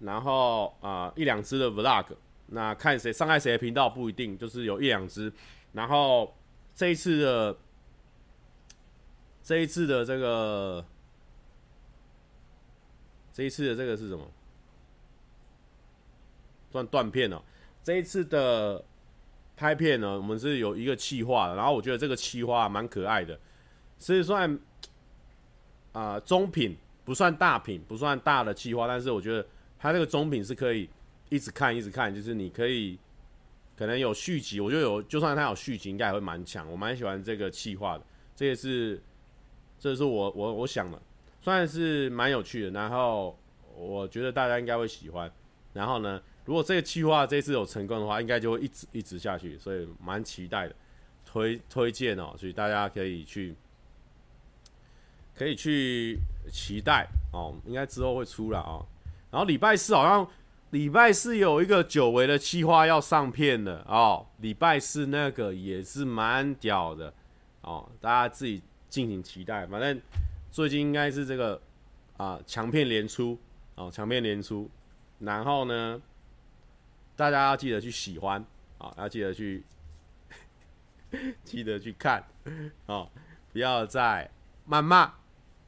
[0.00, 2.06] 然后啊、一两支的 vlog，
[2.46, 5.30] 那看谁伤害谁的频道不一定，就是有一两支。
[5.72, 6.34] 然后
[6.74, 7.56] 这一次的
[9.42, 10.84] 这一次的这个
[13.32, 14.26] 这一次的这个是什么？
[16.70, 17.42] 断断片哦。
[17.82, 18.82] 这一次的
[19.56, 23.38] 拍片呢，我们是有一个企划的，然后我觉得这个企划蛮可爱的，
[23.98, 24.58] 是算
[25.92, 26.76] 啊、中品。
[27.08, 29.42] 不算大品，不算大的企划，但是我觉得
[29.78, 30.86] 它这个中品是可以
[31.30, 32.98] 一直看，一直看，就是你可以
[33.74, 36.70] 可能有续集，我觉得有，就算它有续集，应该也会蛮强。
[36.70, 38.04] 我蛮喜欢这个企划的，
[38.36, 39.00] 这也是
[39.80, 41.00] 这是我我我想的，
[41.40, 42.70] 算是蛮有趣的。
[42.72, 43.34] 然后
[43.74, 45.32] 我觉得大家应该会喜欢。
[45.72, 50.74] 然后呢，如果这个企划这次有成功的话，应该就会一直一直下去，所以蛮期待的，
[51.24, 53.54] 推推荐哦，所以大家可以去。
[55.34, 58.84] 可以去期待哦，应该之后会出来哦。
[59.30, 60.26] 然后礼拜四好像
[60.70, 67.12] 礼拜四有一个久违的企划要上片的哦，礼拜四那个也是蛮屌的
[67.62, 69.66] 哦，大家自己进行期待。
[69.66, 70.00] 反正
[70.50, 71.60] 最近应该是这个
[72.16, 73.38] 啊强片连出
[73.74, 74.68] 哦，强片连出。
[75.18, 76.00] 然后呢，
[77.16, 78.44] 大家要记得去喜欢
[78.78, 79.64] 啊，要记得去
[81.44, 82.24] 记得去看
[82.86, 83.10] 哦，
[83.52, 84.30] 不要再
[84.68, 85.12] 谩骂。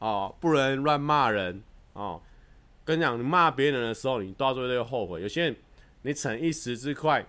[0.01, 2.21] 哦，不能乱骂人哦。
[2.85, 5.23] 跟你讲，你骂别人的时候，你到最后都会后悔。
[5.23, 5.57] 有些人，
[6.03, 7.25] 你逞一时之快，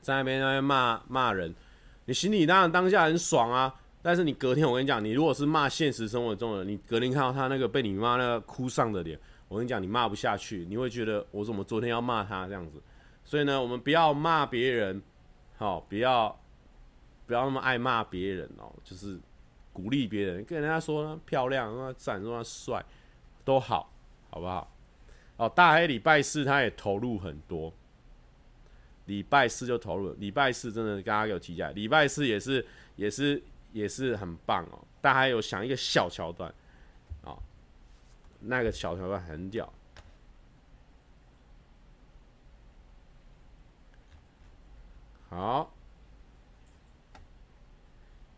[0.00, 1.54] 在那边那边骂骂人，
[2.06, 3.74] 你心里当然当下很爽啊。
[4.00, 9.18] 但是你隔天，我跟你讲，你如果是骂现实生活中的人，你隔天看到他那个被你骂那个哭丧的脸，
[9.48, 12.80] 我跟你讲，你骂不下去，你会觉得我怎么昨天要骂他这样子。
[13.24, 15.02] 所以呢，我们不要骂别人，
[15.58, 16.40] 好、哦，不要
[17.26, 19.18] 不要那么爱骂别人哦，就是。
[19.76, 22.82] 鼓励别人，跟人家说漂亮，说他赞，说他帅，
[23.44, 23.92] 都好，
[24.30, 24.72] 好不好？
[25.36, 27.70] 哦，大黑礼拜四他也投入很多，
[29.04, 32.64] 礼拜四就投入，礼拜四真的刚刚有提起来，礼拜四也是
[32.96, 33.42] 也是
[33.74, 34.82] 也是很棒哦。
[35.02, 36.50] 大家有想一个小桥段，
[37.24, 37.38] 哦，
[38.40, 39.70] 那个小桥段很屌，
[45.28, 45.75] 好。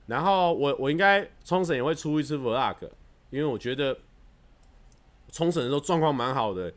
[0.08, 2.76] 然后我我应该冲绳也会出一次 vlog，
[3.28, 3.96] 因为我觉得
[5.30, 6.72] 冲绳的时候状况蛮好的。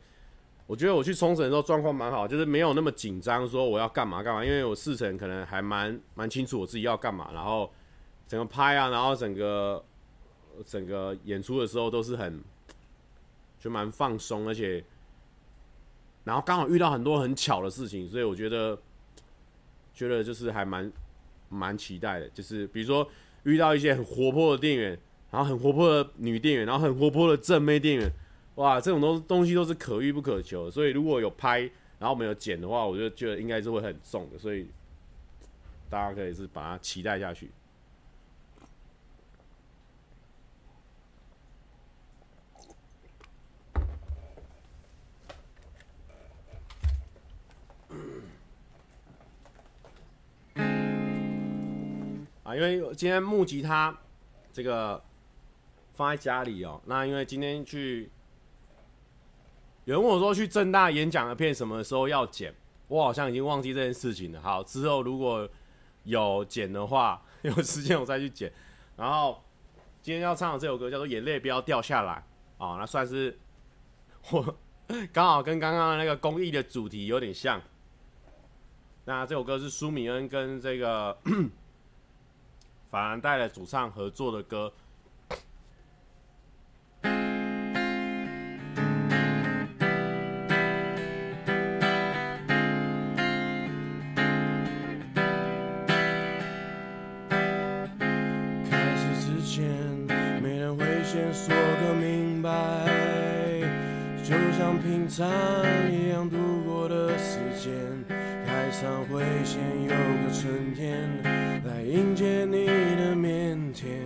[0.66, 7.30] 我觉得我去冲绳的时候状况蛮好，就是没有那么紧张，说我要干嘛干嘛，因为我事前可能还蛮蛮清楚我自己要干嘛。
[7.32, 7.70] 然后
[8.28, 9.82] 整个拍啊，然后整个
[10.66, 12.42] 整个演出的时候都是很
[13.58, 14.84] 就蛮放松，而且
[16.24, 18.78] 然后刚好遇到很多很巧的事情，所以我觉得
[19.94, 20.92] 觉得就是还蛮。
[21.52, 23.06] 蛮期待的，就是比如说
[23.42, 24.98] 遇到一些很活泼的店员，
[25.30, 28.10] 然后很活泼的女店员，然后很活泼的正妹店员，
[28.54, 30.70] 哇，这种东东西都是可遇不可求。
[30.70, 31.60] 所以如果有拍，
[31.98, 34.38] 然后没有剪的话，我就觉得应该是会很重的。
[34.38, 34.66] 所以
[35.90, 37.50] 大家可以是把它期待下去。
[52.42, 53.96] 啊因为今天木吉他
[54.52, 55.02] 这个
[55.94, 58.10] 放在家里哦，那因为今天去
[59.84, 62.52] 有人问我说去正大演讲的片什么时候要剪，
[62.88, 64.40] 我好像已经忘记这件事情了。
[64.40, 65.48] 好，之后如果
[66.04, 68.52] 有剪的话，有时间我再去剪。
[68.96, 69.42] 然后
[70.00, 72.24] 今天要唱的这首歌叫做《眼泪不要掉下来》
[72.64, 73.38] 哦，那算是
[74.30, 74.56] 我
[75.12, 77.62] 刚好跟刚刚那个公益的主题有点像。
[79.04, 81.16] 那这首歌是舒米恩跟这个。
[82.92, 84.70] 法兰黛的主唱合作的歌。
[87.00, 87.08] 开
[98.94, 99.64] 始之前，
[100.42, 102.50] 没人会先说个明白，
[104.22, 105.26] 就像平常
[105.90, 106.36] 一样度
[106.66, 107.72] 过的时间。
[108.44, 111.08] 开场会先有个春天
[111.64, 112.66] 来迎接你
[113.82, 113.98] 天，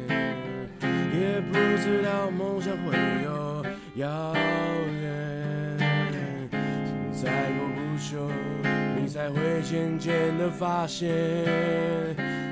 [0.80, 1.52] 也不
[1.82, 3.62] 知道梦想会有
[3.96, 4.34] 遥
[5.02, 5.78] 远。
[7.12, 8.30] 再过不久，
[8.98, 11.06] 你才会渐渐的发现。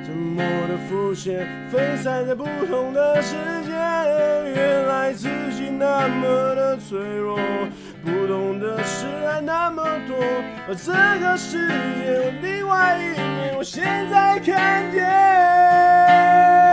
[0.04, 3.72] 沉默的浮现，分散在不同的世界。
[3.72, 7.38] 原来自己那么的脆弱，
[8.04, 10.14] 不懂的事还那么多。
[10.68, 10.92] 而这
[11.24, 16.63] 个世界另外一面，我现在看见。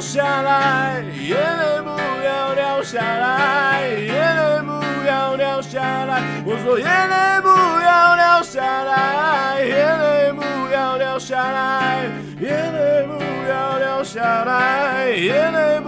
[0.00, 1.90] 掉下来，眼泪不
[2.24, 4.72] 要掉下来，眼泪不
[5.06, 6.22] 要掉下来。
[6.46, 7.48] 我说眼泪不
[7.84, 12.08] 要掉下来，眼泪不要掉下来，
[12.40, 15.78] 眼泪不要掉下来，眼泪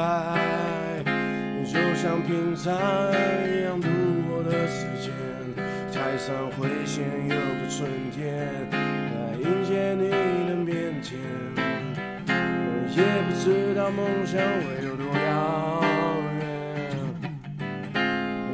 [0.00, 1.04] 白，
[1.62, 3.86] 就像平常一样度
[4.26, 5.12] 过的时间。
[5.92, 10.08] 台上会先有个春天来迎接你
[10.48, 10.66] 的腼
[11.02, 11.18] 腆，
[12.26, 12.32] 我
[12.96, 12.98] 也
[13.28, 15.28] 不知道梦想会有多遥
[16.38, 16.42] 远。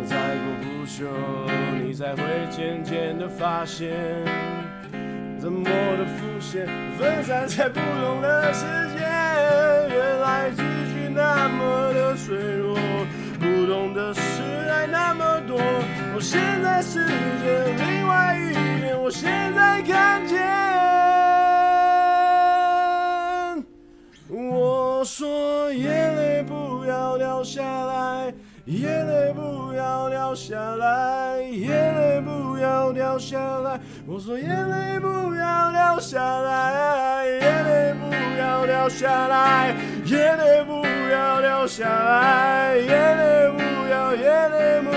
[0.05, 0.11] 再
[0.43, 1.07] 过不久，
[1.81, 3.95] 你才会渐渐的发现。
[5.39, 6.67] 怎么的浮现，
[6.99, 8.65] 分散在不同的世
[8.99, 9.05] 界。
[9.95, 10.63] 原来自
[11.17, 12.77] 那么的脆弱，
[13.41, 14.21] 不懂的事
[14.69, 15.57] 还那么多。
[16.15, 20.37] 我现在世界另外一面，我现在看见。
[24.29, 28.35] 我说眼泪不要掉下来，
[28.67, 33.81] 眼泪不要掉下来，眼泪不要掉下来。
[34.09, 42.87] 我说眼泪不要掉下来，眼泪不要掉下来，眼泪不要掉下来，眼
[43.19, 43.59] 泪不
[43.91, 44.93] 要，眼泪不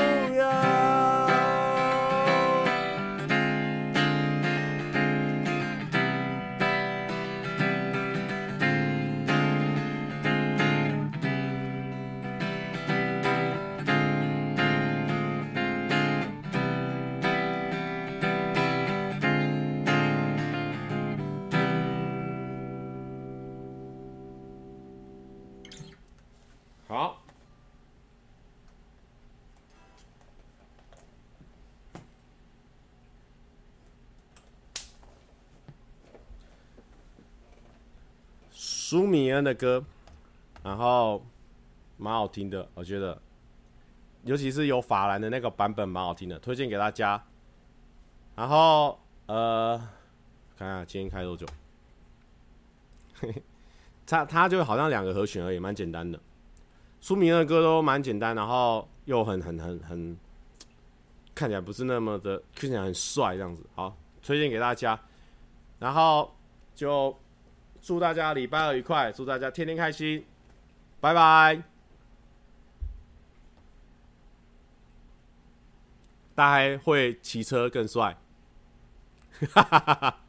[38.90, 39.86] 舒米恩的歌，
[40.64, 41.24] 然后
[41.98, 43.22] 蛮好听的，我觉得，
[44.24, 47.24] 尤其是有法兰的那个版本蛮好听的，推荐给大家。
[48.36, 49.78] 然后呃，
[50.58, 51.46] 看看今天开多久，
[53.22, 53.44] 嘿嘿，
[54.08, 56.20] 他他就好像两个和弦而已，蛮简单的。
[57.00, 60.18] 舒米恩的歌都蛮简单，然后又很很很很，
[61.36, 63.64] 看起来不是那么的，看起来很帅这样子。
[63.76, 65.00] 好，推荐给大家。
[65.78, 66.36] 然后
[66.74, 67.16] 就
[67.82, 70.26] 祝大家礼拜二愉快，祝大家天天开心，
[71.00, 71.64] 拜拜。
[76.36, 78.18] 大家会骑车更帅，
[79.52, 80.20] 哈哈哈哈。